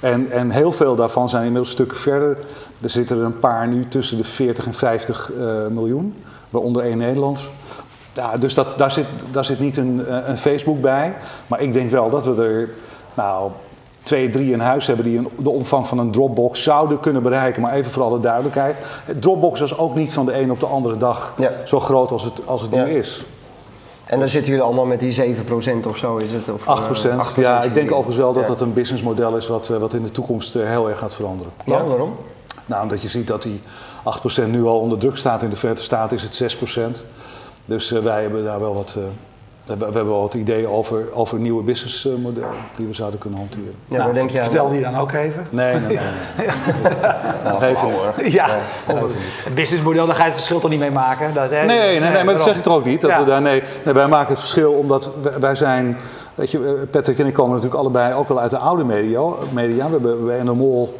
En, 0.00 0.30
en 0.30 0.50
heel 0.50 0.72
veel 0.72 0.94
daarvan 0.94 1.28
zijn 1.28 1.44
inmiddels 1.44 1.72
stukken 1.72 1.98
verder. 1.98 2.38
Er 2.80 2.88
zitten 2.88 3.18
er 3.18 3.24
een 3.24 3.38
paar 3.38 3.68
nu 3.68 3.88
tussen 3.88 4.16
de 4.16 4.24
40 4.24 4.66
en 4.66 4.74
50 4.74 5.32
eh, 5.32 5.46
miljoen, 5.70 6.14
waaronder 6.50 6.82
één 6.82 6.98
Nederlands. 6.98 7.48
Ja, 8.12 8.36
dus 8.36 8.54
dat, 8.54 8.74
daar, 8.76 8.92
zit, 8.92 9.06
daar 9.30 9.44
zit 9.44 9.60
niet 9.60 9.76
een, 9.76 10.04
een 10.30 10.38
Facebook 10.38 10.80
bij. 10.80 11.16
Maar 11.46 11.60
ik 11.60 11.72
denk 11.72 11.90
wel 11.90 12.10
dat 12.10 12.24
we 12.24 12.42
er 12.42 12.70
nou, 13.16 13.50
twee, 14.02 14.30
drie 14.30 14.52
in 14.52 14.60
huis 14.60 14.86
hebben 14.86 15.04
die 15.04 15.18
een, 15.18 15.28
de 15.38 15.50
omvang 15.50 15.86
van 15.86 15.98
een 15.98 16.10
Dropbox 16.10 16.62
zouden 16.62 17.00
kunnen 17.00 17.22
bereiken. 17.22 17.62
Maar 17.62 17.72
even 17.72 17.90
voor 17.92 18.02
alle 18.02 18.20
duidelijkheid. 18.20 18.76
Dropbox 19.20 19.60
was 19.60 19.78
ook 19.78 19.94
niet 19.94 20.12
van 20.12 20.26
de 20.26 20.40
een 20.40 20.50
op 20.50 20.60
de 20.60 20.66
andere 20.66 20.96
dag 20.96 21.32
Ja. 21.36 21.50
zo 21.64 21.80
groot 21.80 22.10
als 22.10 22.22
het, 22.22 22.46
als 22.46 22.62
het 22.62 22.70
Ja. 22.72 22.84
nu 22.84 22.90
is. 22.90 23.24
En 24.04 24.18
dan 24.18 24.28
zitten 24.28 24.50
jullie 24.50 24.66
allemaal 24.66 24.86
met 24.86 25.00
die 25.00 25.12
7% 25.12 25.86
of 25.86 25.96
zo 25.96 26.16
is 26.16 26.32
het? 26.32 26.48
Of, 26.48 26.68
8 26.68 26.80
eh, 26.80 26.86
procent. 26.86 27.20
8% 27.20 27.36
Ja, 27.46 27.62
ik 27.62 27.74
denk 27.74 27.90
overigens 27.90 28.16
wel 28.16 28.32
dat 28.32 28.42
Ja. 28.42 28.48
dat 28.48 28.60
een 28.60 28.72
businessmodel 28.72 29.36
is 29.36 29.46
wat, 29.46 29.68
eh, 29.68 29.76
wat 29.76 29.94
in 29.94 30.02
de 30.02 30.10
toekomst 30.10 30.56
eh, 30.56 30.66
heel 30.66 30.88
erg 30.88 30.98
gaat 30.98 31.14
veranderen. 31.14 31.52
Ja, 31.64 31.84
waarom? 31.84 32.16
Nou, 32.66 32.82
omdat 32.82 33.02
je 33.02 33.08
ziet 33.08 33.26
dat 33.26 33.42
die 33.42 33.60
8% 34.02 34.50
nu 34.52 34.64
al 34.64 34.78
onder 34.78 34.98
druk 34.98 35.16
staat. 35.16 35.42
In 35.42 35.50
de 35.50 35.56
Verenigde 35.56 35.84
Staten 35.84 36.16
is 36.16 36.22
het 36.22 36.34
6%. 36.34 37.02
Dus 37.64 37.90
wij 37.90 38.22
hebben 38.22 38.44
daar 38.44 38.60
wel 38.60 38.74
wat, 38.74 38.96
we 39.66 39.72
hebben, 39.72 39.88
we 39.88 39.94
hebben 39.94 40.12
wel 40.12 40.22
wat 40.22 40.34
ideeën 40.34 40.68
over, 40.68 41.04
over 41.12 41.38
nieuwe 41.38 41.62
businessmodellen 41.62 42.50
die 42.76 42.86
we 42.86 42.94
zouden 42.94 43.20
kunnen 43.20 43.38
hanteren. 43.38 43.74
Ja, 43.86 43.96
nou, 43.96 44.12
denk 44.12 44.30
je 44.30 44.42
vertel 44.42 44.68
die 44.68 44.80
dan 44.82 44.96
ook 44.96 45.12
even. 45.12 45.46
Nee, 45.50 45.72
nee, 45.74 45.80
nee. 45.80 45.98
nee. 46.36 46.46
Nou, 47.44 47.62
Even 47.64 47.90
hoor. 47.90 48.14
Ja, 48.28 48.46
het 49.44 49.54
businessmodel, 49.54 50.06
daar 50.06 50.14
ga 50.14 50.20
je 50.20 50.26
het 50.26 50.34
verschil 50.34 50.58
toch 50.58 50.70
niet 50.70 50.78
mee 50.78 50.90
maken? 50.90 51.34
Dat, 51.34 51.50
hè? 51.50 51.64
Nee, 51.64 52.00
nee, 52.00 52.10
nee, 52.10 52.24
maar 52.24 52.34
dat 52.34 52.42
zeg 52.42 52.56
ik 52.56 52.62
toch 52.62 52.76
ook 52.76 52.84
niet. 52.84 53.00
Dat 53.00 53.10
Ja. 53.10 53.18
we 53.18 53.24
daar, 53.24 53.42
nee, 53.42 53.62
nee, 53.84 53.94
wij 53.94 54.08
maken 54.08 54.28
het 54.28 54.38
verschil 54.38 54.72
omdat 54.72 55.10
wij, 55.22 55.38
wij 55.40 55.54
zijn... 55.54 55.96
Weet 56.34 56.50
je, 56.50 56.58
eh, 56.64 56.90
Patrick 56.90 57.18
en 57.18 57.26
ik 57.26 57.34
komen 57.34 57.54
natuurlijk 57.54 57.80
allebei 57.80 58.14
ook 58.14 58.28
wel 58.28 58.40
uit 58.40 58.50
de 58.50 58.58
oude 58.58 58.84
media. 58.84 59.20
media. 59.52 59.84
We 59.84 59.90
hebben 59.90 60.26
bij 60.26 60.42
NMOL 60.42 60.98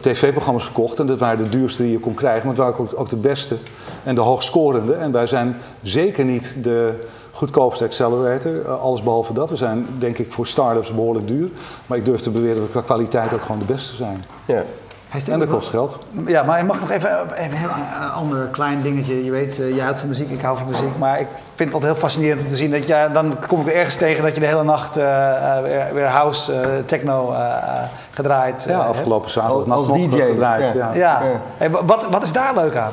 tv-programma's 0.00 0.64
verkocht 0.64 0.98
en 0.98 1.06
dat 1.06 1.18
waren 1.18 1.38
de 1.38 1.48
duurste 1.48 1.82
die 1.82 1.92
je 1.92 1.98
kon 1.98 2.14
krijgen. 2.14 2.46
Maar 2.46 2.56
het 2.56 2.64
waren 2.64 2.78
ook, 2.78 3.00
ook 3.00 3.08
de 3.08 3.16
beste 3.16 3.56
en 4.04 4.14
de 4.14 4.20
hoogst 4.20 4.48
scorende. 4.48 4.92
En 4.94 5.12
wij 5.12 5.26
zijn 5.26 5.56
zeker 5.82 6.24
niet 6.24 6.56
de 6.62 6.92
goedkoopste 7.38 7.84
accelerator, 7.84 8.64
eh, 8.66 8.80
alles 8.80 9.02
behalve 9.02 9.32
dat. 9.32 9.50
We 9.50 9.56
zijn 9.56 9.86
denk 9.98 10.18
ik 10.18 10.32
voor 10.32 10.46
start-ups 10.46 10.92
behoorlijk 10.92 11.26
duur. 11.28 11.48
Maar 11.86 11.98
ik 11.98 12.04
durf 12.04 12.20
te 12.20 12.30
beweren 12.30 12.54
dat 12.56 12.64
we 12.64 12.70
qua 12.70 12.80
kwaliteit 12.80 13.34
ook 13.34 13.42
gewoon 13.42 13.58
de 13.58 13.72
beste 13.72 13.94
zijn. 13.96 14.24
Ja. 14.44 14.62
Hij 15.08 15.20
En 15.32 15.38
dat 15.38 15.48
kost 15.48 15.68
geld. 15.68 15.98
Ja, 16.26 16.42
maar 16.42 16.58
ik 16.58 16.66
mag 16.66 16.80
nog 16.80 16.90
even, 16.90 17.10
even 17.32 17.44
een 17.44 17.52
heel 17.56 17.68
eh, 17.68 18.16
ander 18.16 18.38
klein 18.46 18.82
dingetje. 18.82 19.24
Je 19.24 19.30
weet, 19.30 19.60
eh, 19.60 19.74
jij 19.74 19.84
houdt 19.84 19.98
van 19.98 20.08
muziek, 20.08 20.30
ik 20.30 20.40
hou 20.40 20.58
van 20.58 20.66
muziek. 20.66 20.98
Maar 20.98 21.20
ik 21.20 21.26
vind 21.54 21.58
het 21.58 21.72
altijd 21.72 21.92
heel 21.92 22.00
fascinerend 22.00 22.40
om 22.40 22.48
te 22.48 22.56
zien 22.56 22.70
dat 22.70 22.86
je... 22.86 23.08
Dan 23.12 23.36
kom 23.46 23.60
ik 23.60 23.66
ergens 23.66 23.96
tegen 23.96 24.22
dat 24.22 24.34
je 24.34 24.40
de 24.40 24.46
hele 24.46 24.64
nacht 24.64 24.94
weer, 24.94 25.86
weer 25.94 26.06
house, 26.06 26.52
techno 26.86 27.32
eh, 27.32 27.38
eh, 27.50 27.82
gedraaid 28.10 28.64
Ja, 28.68 28.78
afgelopen 28.78 29.30
zaterdag 29.30 29.56
Als- 29.76 29.88
als 29.88 29.98
nog 29.98 30.10
DJ, 30.10 30.20
gedraaid. 30.20 30.62
ja. 30.62 30.74
Ja. 30.74 30.90
Ja. 30.94 31.22
Ja. 31.28 31.40
Hey, 31.56 31.70
wa- 31.70 31.84
wat, 31.84 32.06
wat 32.10 32.22
is 32.22 32.32
daar 32.32 32.54
leuk 32.54 32.76
aan? 32.76 32.92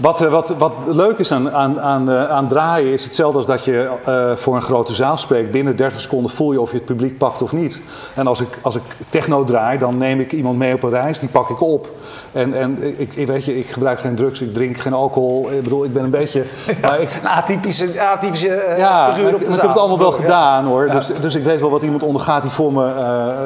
Wat, 0.00 0.20
eh, 0.20 0.30
wat, 0.30 0.54
wat 0.58 0.72
leuk 0.86 1.18
is 1.18 1.32
aan, 1.32 1.50
aan, 1.50 1.80
aan, 1.80 2.10
eh, 2.10 2.28
aan 2.28 2.48
draaien 2.48 2.92
is 2.92 3.04
hetzelfde 3.04 3.36
als 3.38 3.46
dat 3.46 3.64
je 3.64 3.90
eh, 4.04 4.36
voor 4.36 4.54
een 4.54 4.62
grote 4.62 4.94
zaal 4.94 5.16
spreekt. 5.16 5.50
Binnen 5.50 5.76
30 5.76 6.00
seconden 6.00 6.30
voel 6.30 6.52
je 6.52 6.60
of 6.60 6.70
je 6.70 6.76
het 6.76 6.84
publiek 6.84 7.18
pakt 7.18 7.42
of 7.42 7.52
niet. 7.52 7.80
En 8.14 8.26
als 8.26 8.40
ik, 8.40 8.58
als 8.62 8.76
ik 8.76 8.82
techno 9.08 9.44
draai, 9.44 9.78
dan 9.78 9.98
neem 9.98 10.20
ik 10.20 10.32
iemand 10.32 10.58
mee 10.58 10.74
op 10.74 10.82
een 10.82 10.90
reis, 10.90 11.18
die 11.18 11.28
pak 11.28 11.48
ik 11.50 11.60
op. 11.60 11.88
En, 12.32 12.54
en 12.54 12.98
ik, 12.98 13.14
ik, 13.14 13.26
weet 13.26 13.44
je, 13.44 13.58
ik 13.58 13.70
gebruik 13.70 14.00
geen 14.00 14.14
drugs, 14.14 14.40
ik 14.40 14.54
drink 14.54 14.78
geen 14.78 14.92
alcohol. 14.92 15.48
Ik 15.52 15.62
bedoel, 15.62 15.84
ik 15.84 15.92
ben 15.92 16.04
een 16.04 16.10
beetje... 16.10 16.40
ik, 17.00 17.18
Een 17.22 17.28
atypische, 17.28 18.00
atypische 18.02 18.74
ja, 18.76 19.12
figuur 19.12 19.28
ik, 19.28 19.34
op 19.34 19.40
de 19.40 19.46
zaal. 19.46 19.54
ik 19.54 19.60
heb 19.60 19.70
het 19.70 19.78
allemaal 19.78 19.98
wel 19.98 20.10
Ja. 20.10 20.16
gedaan 20.16 20.64
hoor. 20.64 20.88
Dus, 20.90 21.10
dus 21.20 21.34
ik 21.34 21.44
weet 21.44 21.60
wel 21.60 21.70
wat 21.70 21.82
iemand 21.82 22.02
ondergaat 22.02 22.42
die 22.42 22.50
voor 22.50 22.72
me 22.72 22.88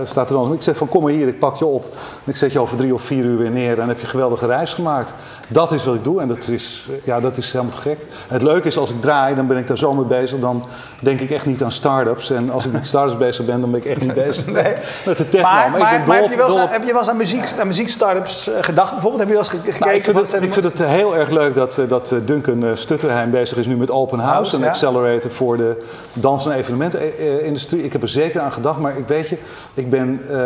staat 0.04 0.26
te 0.26 0.32
dansen. 0.32 0.54
Ik 0.54 0.62
zeg 0.62 0.76
van 0.76 0.88
kom 0.88 1.02
maar 1.02 1.12
hier, 1.12 1.28
ik 1.28 1.38
pak 1.38 1.56
je 1.56 1.66
op. 1.66 1.84
En 2.25 2.30
ik 2.30 2.37
zet 2.37 2.52
je 2.52 2.58
over 2.58 2.76
drie 2.76 2.94
of 2.94 3.02
vier 3.02 3.25
uur 3.25 3.38
weer 3.38 3.50
neer 3.50 3.70
en 3.70 3.76
dan 3.76 3.88
heb 3.88 3.96
je 3.96 4.02
een 4.02 4.08
geweldige 4.08 4.46
reis 4.46 4.75
gemaakt. 4.75 5.14
Dat 5.49 5.73
is 5.73 5.84
wat 5.84 5.94
ik 5.94 6.04
doe 6.04 6.20
en 6.20 6.28
dat 6.28 6.43
is, 6.48 6.88
eh, 6.90 7.07
ja, 7.07 7.20
dat 7.20 7.37
is 7.37 7.52
helemaal 7.52 7.72
te 7.74 7.80
gek. 7.80 7.98
Het 8.28 8.42
leuke 8.42 8.68
is 8.68 8.76
als 8.78 8.90
ik 8.90 9.00
draai, 9.00 9.35
dan 9.35 9.46
ben 9.46 9.57
ik 9.57 9.66
daar 9.66 9.78
zo 9.78 9.92
mee 9.94 10.04
bezig. 10.04 10.38
Dan 10.38 10.64
denk 11.00 11.20
ik 11.20 11.30
echt 11.30 11.46
niet 11.46 11.62
aan 11.62 11.72
start-ups. 11.72 12.30
En 12.30 12.50
als 12.50 12.66
ik 12.66 12.72
met 12.72 12.87
start-ups 12.87 13.16
bezig 13.18 13.44
ben, 13.44 13.61
dan 13.61 13.70
ben 13.70 13.80
ik 13.80 13.87
echt 13.87 14.00
niet 14.00 14.14
bezig 14.14 14.46
met, 14.46 14.78
met 15.07 15.18
de 15.18 15.28
techno. 15.28 15.42
Maar, 15.48 15.92
heb, 15.92 16.30
je 16.30 16.37
wel 16.37 16.46
eens, 16.46 16.57
aan- 16.57 16.68
heb 16.68 16.80
je 16.85 16.90
wel 16.90 16.98
eens 16.98 17.09
aan 17.09 17.16
muziek, 17.16 17.52
aan 17.61 17.66
muziekstart-ups 17.66 18.48
eh, 18.48 18.54
gedacht 18.61 18.90
bijvoorbeeld? 18.92 19.22
Heb 19.22 19.33
je 19.33 19.35
wel 19.38 19.42
eens 19.50 19.52
ge- 19.52 19.72
gekeken? 19.72 19.80
Nou, 19.80 19.94
ik, 19.96 20.04
vind 20.04 20.16
het, 20.33 20.42
ik 20.42 20.52
vind 20.52 20.64
het 20.64 20.85
heel 20.88 21.16
erg 21.16 21.30
leuk 21.30 21.54
dat, 21.54 21.78
eh, 21.78 21.88
dat 21.88 22.12
eh, 22.12 22.18
Duncan 22.24 22.64
eh, 22.64 22.70
Stutterheim 22.74 23.30
bezig 23.30 23.59
is 23.59 23.66
nu 23.66 23.76
met 23.76 23.90
Open 23.90 24.18
House, 24.18 24.35
House, 24.35 24.57
een 24.57 24.62
ja. 24.62 24.68
accelerator 24.68 25.30
voor 25.30 25.57
de 25.57 25.83
dans- 26.12 26.46
en 26.46 26.52
evenementenindustrie. 26.52 27.85
Ik 27.85 27.92
heb 27.92 28.02
er 28.02 28.09
zeker 28.09 28.40
aan 28.40 28.52
gedacht, 28.52 28.78
maar 28.78 28.96
ik 28.98 29.07
weet 29.09 29.28
je, 29.28 29.37
ik 29.74 29.90
ben 29.90 30.20
eh 30.30 30.37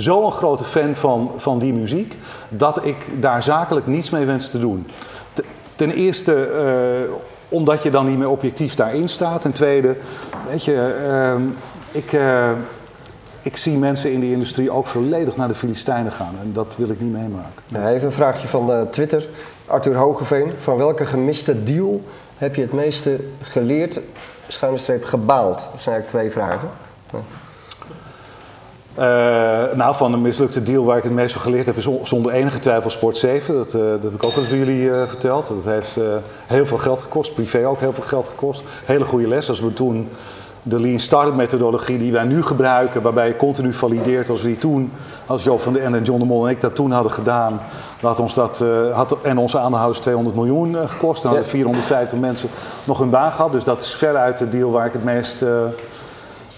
zo'n 0.00 0.32
grote 0.32 0.64
fan 0.64 0.96
van, 0.96 1.30
van 1.36 1.58
die 1.58 1.72
muziek 1.72 2.16
dat 2.48 2.84
ik 2.86 2.96
daar 3.20 3.42
zakelijk 3.42 3.86
niets 3.86 4.10
mee 4.10 4.24
wens 4.26 4.50
te 4.50 4.58
doen. 4.58 4.86
Te- 5.32 5.44
Ten 5.74 5.90
eerste 5.90 6.44
eh, 6.46 7.12
omdat 7.48 7.82
je 7.82 7.90
dan 7.90 8.06
niet 8.06 8.18
meer 8.18 8.28
objectief 8.28 8.74
daarin 8.74 9.08
staat. 9.08 9.40
Ten 9.40 9.52
tweede, 9.52 9.94
weet 10.50 10.64
je, 10.64 10.96
ehm, 11.06 11.42
ik, 11.92 12.12
eh, 12.12 12.50
ik 13.42 13.56
zie 13.56 13.76
mensen 13.78 14.12
in 14.12 14.20
die 14.20 14.32
industrie 14.32 14.70
ook 14.70 14.86
volledig 14.86 15.36
naar 15.36 15.48
de 15.48 15.54
Filistijnen 15.54 16.12
gaan 16.12 16.34
en 16.42 16.52
dat 16.52 16.66
wil 16.76 16.88
ik 16.88 17.00
niet 17.00 17.12
meemaken. 17.12 17.62
Ja, 17.66 17.88
even 17.88 18.06
een 18.06 18.12
vraagje 18.12 18.48
van 18.48 18.72
eh, 18.72 18.80
Twitter. 18.82 19.26
Arthur 19.66 19.96
Hogeveen. 19.96 20.50
Van 20.60 20.76
welke 20.76 21.06
gemiste 21.06 21.62
deal 21.62 22.00
heb 22.36 22.54
je 22.54 22.62
het 22.62 22.72
meeste 22.72 23.16
geleerd, 23.42 24.00
schuine 24.48 24.78
streep, 24.78 25.04
gebaald? 25.04 25.54
Dat 25.72 25.80
zijn 25.82 25.94
eigenlijk 25.94 26.08
twee 26.08 26.44
vragen. 26.44 26.68
Eh, 28.94 29.04
nou, 29.74 29.94
van 29.96 30.12
een 30.12 30.20
mislukte 30.22 30.62
deal 30.62 30.84
waar 30.84 30.96
ik 30.96 31.02
het 31.02 31.12
meest 31.12 31.32
van 31.32 31.42
geleerd 31.42 31.66
heb, 31.66 31.76
is 31.76 31.86
on- 31.86 32.06
zonder 32.06 32.32
enige 32.32 32.58
twijfel 32.58 32.90
Sport 32.90 33.16
7. 33.16 33.54
Dat, 33.54 33.66
eh, 33.74 33.80
dat 33.80 34.02
heb 34.02 34.12
ik 34.14 34.24
ook 34.24 34.32
al 34.32 34.38
eens 34.38 34.48
bij 34.48 34.58
jullie 34.58 34.90
eh, 34.92 35.02
verteld. 35.06 35.48
Dat 35.48 35.64
heeft 35.72 35.98
heel 36.46 36.66
veel 36.66 36.78
geld 36.78 37.00
gekost, 37.00 37.34
privé 37.34 37.66
ook 37.66 37.80
heel 37.80 37.92
veel 37.92 38.04
geld 38.04 38.28
gekost. 38.28 38.62
Hele 38.84 39.04
goede 39.04 39.28
les. 39.28 39.48
Als 39.48 39.60
we 39.60 39.72
toen 39.72 40.08
de 40.62 40.80
Lean 40.80 40.98
Startup 40.98 41.34
methodologie 41.34 41.98
die 41.98 42.12
wij 42.12 42.24
nu 42.24 42.42
gebruiken, 42.42 43.02
waarbij 43.02 43.26
je 43.26 43.36
continu 43.36 43.72
valideert, 43.72 44.30
als 44.30 44.42
we 44.42 44.48
die 44.48 44.58
toen, 44.58 44.92
als 45.26 45.42
Joop 45.42 45.60
van 45.60 45.72
den 45.72 45.82
Ende 45.82 45.98
en 45.98 46.04
John 46.04 46.18
de 46.20 46.24
Mol 46.26 46.44
en 46.46 46.50
ik 46.50 46.60
dat 46.60 46.74
toen 46.74 46.90
hadden 46.90 47.12
gedaan, 47.12 47.60
had 48.00 48.20
ons 48.20 48.34
dat, 48.34 48.64
had, 48.92 49.16
en 49.22 49.38
onze 49.38 49.58
aandeelhouders 49.58 50.00
200 50.00 50.36
miljoen 50.36 50.76
gekost. 50.88 51.22
Dan 51.22 51.30
hadden 51.32 51.50
450 51.50 52.18
mensen 52.18 52.48
nog 52.84 52.98
hun 52.98 53.10
baan 53.10 53.32
gehad. 53.32 53.52
Dus 53.52 53.64
dat 53.64 53.80
is 53.80 53.94
veruit 53.94 54.38
de 54.38 54.48
deal 54.48 54.70
waar 54.70 54.86
ik 54.86 54.92
het 54.92 55.04
meest... 55.04 55.44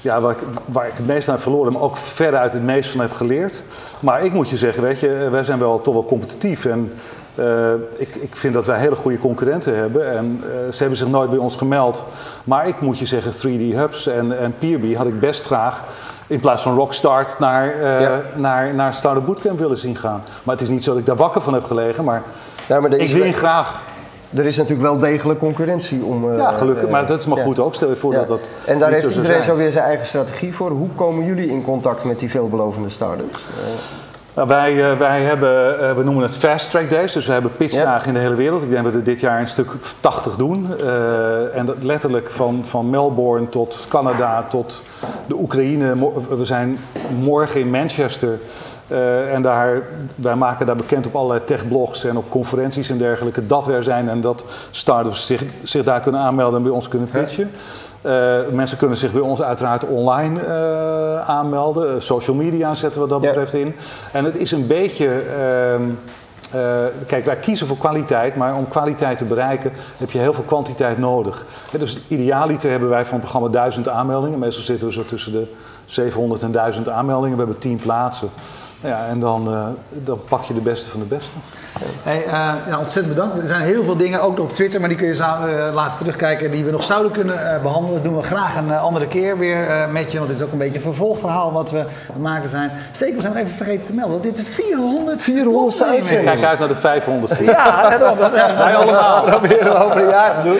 ja, 0.03 0.21
waar, 0.21 0.33
ik, 0.33 0.39
waar 0.67 0.87
ik 0.87 0.97
het 0.97 1.07
meest 1.07 1.29
aan 1.29 1.35
heb 1.35 1.43
verloren, 1.43 1.73
maar 1.73 1.83
ook 1.83 1.97
veruit 1.97 2.53
het 2.53 2.63
meest 2.63 2.91
van 2.91 3.01
heb 3.01 3.13
geleerd. 3.13 3.63
Maar 4.01 4.25
ik 4.25 4.33
moet 4.33 4.51
je 4.51 4.57
zeggen, 4.57 4.83
weet 4.83 5.01
je, 5.01 5.29
wij 5.31 5.45
zijn 5.45 5.59
wel 5.59 5.81
toch 5.81 5.95
wel 5.95 6.05
competitief. 6.05 6.65
En 6.65 6.93
eh, 7.35 7.73
ik, 7.97 8.15
ik 8.15 8.37
vind 8.37 8.55
dat 8.55 8.67
wij 8.67 8.79
hele 8.79 8.97
goede 8.97 9.19
concurrenten 9.19 9.77
hebben. 9.77 10.13
En 10.17 10.43
eh, 10.45 10.73
ze 10.73 10.79
hebben 10.79 10.97
zich 10.97 11.09
nooit 11.09 11.31
bij 11.31 11.39
ons 11.39 11.57
gemeld. 11.57 12.05
Maar 12.45 12.69
ik 12.69 12.81
moet 12.81 12.99
je 12.99 13.07
zeggen, 13.07 13.33
3D 13.33 13.77
Hubs 13.77 14.07
en, 14.07 14.39
en 14.39 14.55
Peerby 14.59 14.95
had 14.95 15.07
ik 15.07 15.21
best 15.21 15.47
graag 15.47 15.85
in 16.27 16.41
plaats 16.41 16.63
van 16.63 16.75
Rockstart 16.75 17.39
naar, 17.39 17.83
Ja. 18.01 18.21
naar, 18.37 18.75
naar 18.75 18.95
Startup 18.95 19.27
Bootcamp 19.27 19.59
willen 19.59 19.79
zien 19.79 19.97
gaan. 19.97 20.23
Maar 20.43 20.55
het 20.55 20.65
is 20.65 20.71
niet 20.71 20.85
zo 20.85 20.91
dat 20.91 21.01
ik 21.01 21.07
daar 21.07 21.17
wakker 21.17 21.43
van 21.43 21.55
heb 21.55 21.65
gelegen, 21.65 22.05
maar, 22.05 22.23
Ja, 22.69 22.81
maar 22.81 22.93
ik 22.93 23.13
win 23.13 23.35
graag. 23.35 23.83
Er 24.35 24.45
is 24.47 24.57
natuurlijk 24.57 24.83
wel 24.83 24.99
degelijk 24.99 25.39
concurrentie 25.39 26.05
om. 26.05 26.31
eh, 26.31 26.37
Ja, 26.37 26.51
gelukkig. 26.51 26.89
Maar 26.89 27.07
dat 27.07 27.21
is 27.21 27.27
maar 27.27 27.39
goed 27.39 27.59
ook. 27.59 27.75
Stel 27.75 27.89
je 27.89 27.97
voor 27.97 28.15
dat 28.15 28.29
dat 28.29 28.41
en 28.67 28.79
daar 28.79 28.91
heeft 28.91 29.11
zo 29.11 29.17
iedereen 29.17 29.43
zo 29.43 29.57
weer 29.57 29.71
zijn 29.71 29.85
eigen 29.85 30.07
strategie 30.07 30.55
voor. 30.55 30.71
Hoe 30.71 30.89
komen 30.95 31.25
jullie 31.25 31.47
in 31.49 31.65
contact 31.65 32.05
met 32.05 32.19
die 32.19 32.31
veelbelovende 32.31 32.89
start-ups? 32.89 33.45
Eh, 33.59 33.65
Nou, 34.35 34.49
wij, 34.49 34.91
eh, 34.91 34.99
wij 34.99 35.23
hebben, 35.23 35.97
we 35.97 36.03
noemen 36.03 36.23
het 36.23 36.37
Fast 36.37 36.71
Track 36.71 36.91
Days, 36.91 37.13
dus 37.13 37.27
we 37.27 37.33
hebben 37.33 37.57
pitchdagen 37.57 38.09
in 38.09 38.15
de 38.15 38.21
hele 38.21 38.35
wereld. 38.35 38.63
Ik 38.63 38.71
denk 38.71 38.85
dat 38.85 38.93
we 38.93 39.03
dit 39.03 39.21
jaar 39.21 39.41
een 39.41 39.47
stuk 39.49 39.71
80 40.01 40.37
doen. 40.37 40.67
En 41.55 41.67
dat 41.67 41.77
letterlijk 41.83 42.31
van, 42.31 42.61
van 42.65 42.91
Melbourne 42.91 43.49
tot 43.49 43.87
Canada 43.89 44.45
tot 44.49 44.83
de 45.27 45.35
Oekraïne. 45.35 45.95
We 46.37 46.45
zijn 46.45 46.79
morgen 47.21 47.61
in 47.61 47.71
Manchester. 47.71 48.39
Eh, 48.93 49.35
en 49.35 49.43
daar, 49.43 49.83
wij 50.15 50.35
maken 50.35 50.67
daar 50.67 50.77
bekend 50.77 51.07
op 51.07 51.15
allerlei 51.17 51.45
techblogs 51.45 52.05
en 52.05 52.17
op 52.17 52.31
conferenties 52.31 52.91
en 52.91 52.99
dergelijke 52.99 53.47
dat 53.47 53.67
we 53.67 53.73
er 53.73 53.85
zijn 53.85 54.09
en 54.09 54.21
dat 54.21 54.45
startups 54.71 55.27
zich, 55.27 55.43
zich 55.63 55.85
daar 55.85 56.01
kunnen 56.01 56.21
aanmelden 56.21 56.57
en 56.57 56.63
bij 56.63 56.73
ons 56.73 56.89
kunnen 56.89 57.09
pitchen. 57.09 57.51
Eh, 58.03 58.39
mensen 58.51 58.79
kunnen 58.79 58.97
zich 58.97 59.13
bij 59.13 59.21
ons 59.21 59.43
uiteraard 59.43 59.85
online 59.85 60.41
eh, 60.41 61.29
aanmelden. 61.29 62.03
Social 62.03 62.37
media 62.37 62.75
zetten 62.75 63.01
we 63.03 63.07
wat 63.09 63.21
dat 63.21 63.23
Ja. 63.23 63.29
betreft 63.37 63.55
in. 63.65 63.75
En 64.13 64.25
het 64.25 64.37
is 64.37 64.53
een 64.53 64.67
beetje. 64.67 65.07
ehm, 65.09 65.83
eh, 66.51 66.61
kijk, 67.07 67.25
wij 67.25 67.37
kiezen 67.37 67.67
voor 67.67 67.79
kwaliteit, 67.79 68.37
maar 68.37 68.57
om 68.57 68.69
kwaliteit 68.69 69.19
te 69.19 69.25
bereiken 69.25 69.73
heb 69.97 70.11
je 70.11 70.19
heel 70.19 70.33
veel 70.33 70.45
kwantiteit 70.45 70.99
nodig. 70.99 71.47
Hè, 71.71 71.79
dus 71.79 71.99
idealiter 72.09 72.71
hebben 72.71 72.89
wij 72.89 73.03
van 73.05 73.13
het 73.13 73.21
programma 73.21 73.49
1000 73.49 73.89
aanmeldingen. 73.89 74.39
Meestal 74.39 74.63
zitten 74.63 74.87
we 74.87 74.93
zo 74.93 75.05
tussen 75.05 75.33
de 75.33 75.47
700 75.85 76.43
en 76.43 76.51
1000 76.53 76.89
aanmeldingen. 76.89 77.37
We 77.37 77.43
hebben 77.43 77.61
10 77.61 77.77
plaatsen. 77.77 78.29
Ja, 78.85 79.07
en 79.11 79.21
dan, 79.21 79.49
eh, 79.53 79.67
dan 80.05 80.21
pak 80.29 80.43
je 80.43 80.55
de 80.55 80.61
beste 80.61 80.91
van 80.91 81.01
de 81.01 81.07
beste. 81.07 81.33
Hey, 82.03 82.25
eh, 82.25 82.31
ja, 82.69 82.79
ontzettend 82.79 83.15
bedankt. 83.15 83.39
Er 83.41 83.47
zijn 83.47 83.61
heel 83.61 83.85
veel 83.85 83.97
dingen, 83.97 84.23
ook 84.23 84.39
op 84.41 84.53
Twitter, 84.53 84.81
maar 84.81 84.89
die 84.89 84.99
kun 84.99 85.07
je 85.07 85.15
zo, 85.15 85.25
eh, 85.25 85.75
laten 85.75 85.99
terugkijken, 85.99 86.51
die 86.51 86.65
we 86.65 86.71
nog 86.71 86.83
zouden 86.83 87.13
kunnen 87.13 87.55
eh, 87.55 87.63
behandelen. 87.63 87.95
Dat 87.95 88.05
doen 88.05 88.17
we 88.17 88.23
graag 88.23 88.57
een 88.57 88.73
andere 88.79 89.07
keer 89.07 89.39
weer 89.39 89.71
eh, 89.71 89.89
met 89.91 90.13
je, 90.13 90.17
want 90.19 90.31
dit 90.31 90.39
is 90.41 90.45
ook 90.47 90.53
een 90.53 90.59
beetje 90.59 90.75
een 90.75 90.81
vervolgverhaal 90.81 91.53
wat 91.53 91.71
we 91.71 91.79
aan 91.79 91.87
het 92.13 92.23
maken 92.23 92.49
zijn. 92.49 92.71
Steek, 92.91 93.15
we 93.15 93.21
zijn 93.21 93.37
even 93.37 93.49
vergeten 93.55 93.87
te 93.87 93.95
melden. 93.95 94.13
dat 94.13 94.23
Dit 94.23 94.37
de 94.37 94.43
400 94.43 95.23
400 95.23 95.75
opname 95.75 95.97
is. 95.97 95.99
uitzending. 95.99 96.31
Kijk 96.31 96.45
uit 96.51 96.59
naar 96.59 96.69
de 96.69 96.75
500. 96.75 97.39
Ja. 97.39 97.99
Dat 97.99 98.31
wij 98.33 98.77
allemaal 98.77 99.23
proberen 99.25 99.73
we 99.73 99.85
over 99.85 99.97
een 100.03 100.09
jaar 100.09 100.35
te 100.35 100.43
doen. 100.43 100.57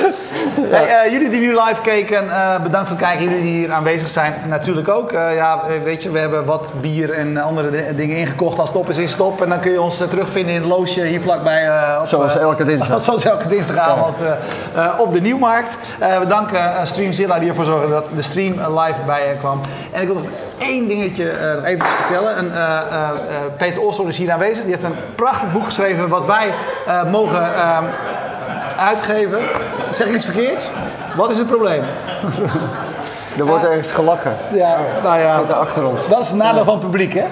Hey, 0.71 1.03
eh, 1.05 1.13
jullie 1.13 1.29
die 1.31 1.41
nu 1.41 1.49
live 1.49 1.81
keken, 1.83 2.31
eh, 2.31 2.63
bedankt 2.63 2.89
voor 2.89 2.97
het 2.97 3.07
kijken. 3.07 3.25
Jullie 3.25 3.43
die 3.43 3.53
hier 3.57 3.73
aanwezig 3.73 4.09
zijn, 4.09 4.35
natuurlijk 4.49 4.89
ook. 4.89 5.13
Eh, 5.13 5.35
ja, 5.35 5.61
weet 5.85 6.03
je, 6.03 6.11
we 6.11 6.19
hebben 6.19 6.45
wat 6.45 6.73
bier 6.81 7.11
en 7.13 7.37
andere 7.37 7.71
di- 7.71 7.95
dingen 8.13 8.29
ingekocht. 8.29 8.59
Als 8.59 8.69
stop 8.69 8.89
is 8.89 8.99
in 8.99 9.09
stop. 9.09 9.43
En 9.43 9.49
dan 9.49 9.61
kun 9.61 9.71
je 9.71 9.81
ons 9.81 10.01
eh, 10.01 10.09
terugvinden 10.09 10.55
in 10.55 10.61
het 10.61 10.71
loosje 10.71 11.05
hier 11.05 11.21
vlakbij. 11.21 11.67
eh, 11.67 12.01
op, 12.01 12.07
Zoals 12.07 12.37
eh, 12.37 12.43
elke 12.43 12.65
dinsdag. 12.73 13.03
Zoals 13.03 13.25
elke 13.25 13.49
dinsdagavond 13.49 14.23
op 14.99 15.13
de 15.13 15.21
Nieuwmarkt. 15.21 15.79
We 15.99 16.27
danken 16.29 16.87
Streamzilla 16.87 17.39
die 17.39 17.49
ervoor 17.49 17.65
zorgde 17.65 17.89
dat 17.89 18.11
de 18.15 18.23
stream 18.23 18.53
live 18.53 19.01
bij 19.07 19.29
je 19.29 19.35
kwam. 19.35 19.61
En 19.93 20.01
ik 20.01 20.07
wil 20.07 20.17
nog 20.17 20.27
één 20.59 20.89
dingetje 20.89 21.25
nog 21.57 21.65
eventjes 21.65 21.91
vertellen. 21.91 22.37
En, 22.37 22.53
Peter 23.57 23.83
Olsson 23.83 24.09
is 24.09 24.19
hier 24.19 24.33
aanwezig. 24.33 24.65
Die 24.65 24.73
heeft 24.73 24.83
een 24.85 24.97
prachtig 25.15 25.53
boek 25.53 25.65
geschreven 25.65 26.09
wat 26.09 26.27
wij 26.27 26.53
mogen 27.11 27.55
ehm, 27.55 27.85
uitgeven. 28.79 29.39
Zeg 29.91 30.07
ik 30.07 30.15
iets 30.15 30.25
verkeerd? 30.25 30.71
Wat 31.17 31.31
is 31.31 31.39
het 31.39 31.47
probleem? 31.47 31.83
Er 33.39 33.47
wordt 33.47 33.65
ergens 33.65 33.93
gelachen. 33.93 34.37
Ja, 34.53 34.77
nou 35.03 35.19
ja. 35.19 35.41
Er 35.49 35.53
achter 35.53 35.87
ons. 35.87 36.01
Dat 36.09 36.21
is 36.21 36.29
het 36.29 36.37
nadeel 36.37 36.65
van 36.65 36.75
het 36.75 36.83
publiek, 36.83 37.15
hè? 37.15 37.25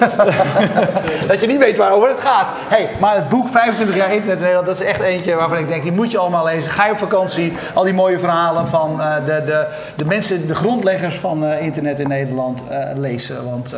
dat 1.29 1.41
je 1.41 1.47
niet 1.47 1.59
weet 1.59 1.77
waarover 1.77 2.09
het 2.09 2.21
gaat. 2.21 2.47
hey, 2.69 2.89
maar 3.01 3.15
het 3.15 3.29
boek 3.29 3.49
25 3.49 3.97
jaar 3.97 4.13
internet 4.13 4.37
in 4.37 4.43
Nederland, 4.43 4.67
dat 4.67 4.81
is 4.81 4.87
echt 4.87 5.01
eentje 5.01 5.35
waarvan 5.35 5.59
ik 5.59 5.69
denk, 5.69 5.83
die 5.83 5.93
moet 5.93 6.11
je 6.11 6.19
allemaal 6.19 6.45
lezen. 6.45 6.73
Ga 6.73 6.87
je 6.87 6.93
op 6.93 6.99
vakantie, 6.99 7.53
al 7.75 7.85
die 7.85 7.95
mooie 7.95 8.19
verhalen 8.19 8.67
van 8.67 9.01
eh, 9.01 9.15
de, 9.27 9.43
de, 9.47 9.67
de 9.97 10.05
mensen, 10.05 10.47
de 10.47 10.55
grondleggers 10.55 11.15
van 11.15 11.47
eh, 11.47 11.63
internet 11.63 11.99
in 11.99 12.09
Nederland 12.09 12.65
eh, 12.69 12.91
lezen. 12.95 13.51
Want 13.51 13.75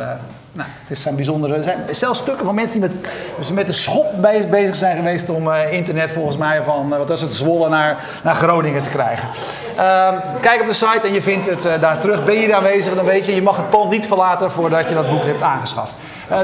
nou, 0.53 0.69
het 0.87 0.97
zijn 0.97 1.15
bijzondere, 1.15 1.55
er 1.55 1.63
zijn 1.63 1.77
zelfs 1.91 2.19
stukken 2.19 2.45
van 2.45 2.55
mensen 2.55 2.79
die 2.79 2.89
met, 2.89 3.51
met 3.53 3.67
de 3.67 3.73
schop 3.73 4.05
bezig 4.49 4.75
zijn 4.75 4.95
geweest 4.95 5.29
om 5.29 5.51
eh, 5.51 5.73
internet 5.73 6.11
volgens 6.11 6.37
mij 6.37 6.61
van, 6.65 6.91
eh, 6.91 6.97
wat 6.97 7.09
was 7.09 7.21
het, 7.21 7.33
Zwolle 7.33 7.69
naar, 7.69 8.03
naar 8.23 8.35
Groningen 8.35 8.81
te 8.81 8.89
krijgen. 8.89 9.29
Ehm, 9.77 10.15
kijk 10.41 10.61
op 10.61 10.67
de 10.67 10.73
site 10.73 11.07
en 11.07 11.13
je 11.13 11.21
vindt 11.21 11.49
het 11.49 11.65
eh, 11.65 11.81
daar 11.81 11.99
terug. 11.99 12.23
Ben 12.23 12.35
je 12.35 12.47
daar 12.47 12.57
aanwezig, 12.57 12.95
dan 12.95 13.05
weet 13.05 13.25
je, 13.25 13.35
je 13.35 13.41
mag 13.41 13.57
het 13.57 13.69
pand 13.69 13.89
niet 13.89 14.07
verlaten 14.07 14.51
voordat 14.51 14.87
je 14.87 14.93
dat 14.93 15.09
boek 15.09 15.23
hebt 15.23 15.41
aangeschaft. 15.41 15.95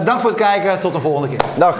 Dank 0.03 0.19
voor 0.19 0.29
het 0.29 0.39
kijken, 0.39 0.79
tot 0.79 0.93
de 0.93 0.99
volgende 0.99 1.27
keer. 1.27 1.47
Dag. 1.55 1.77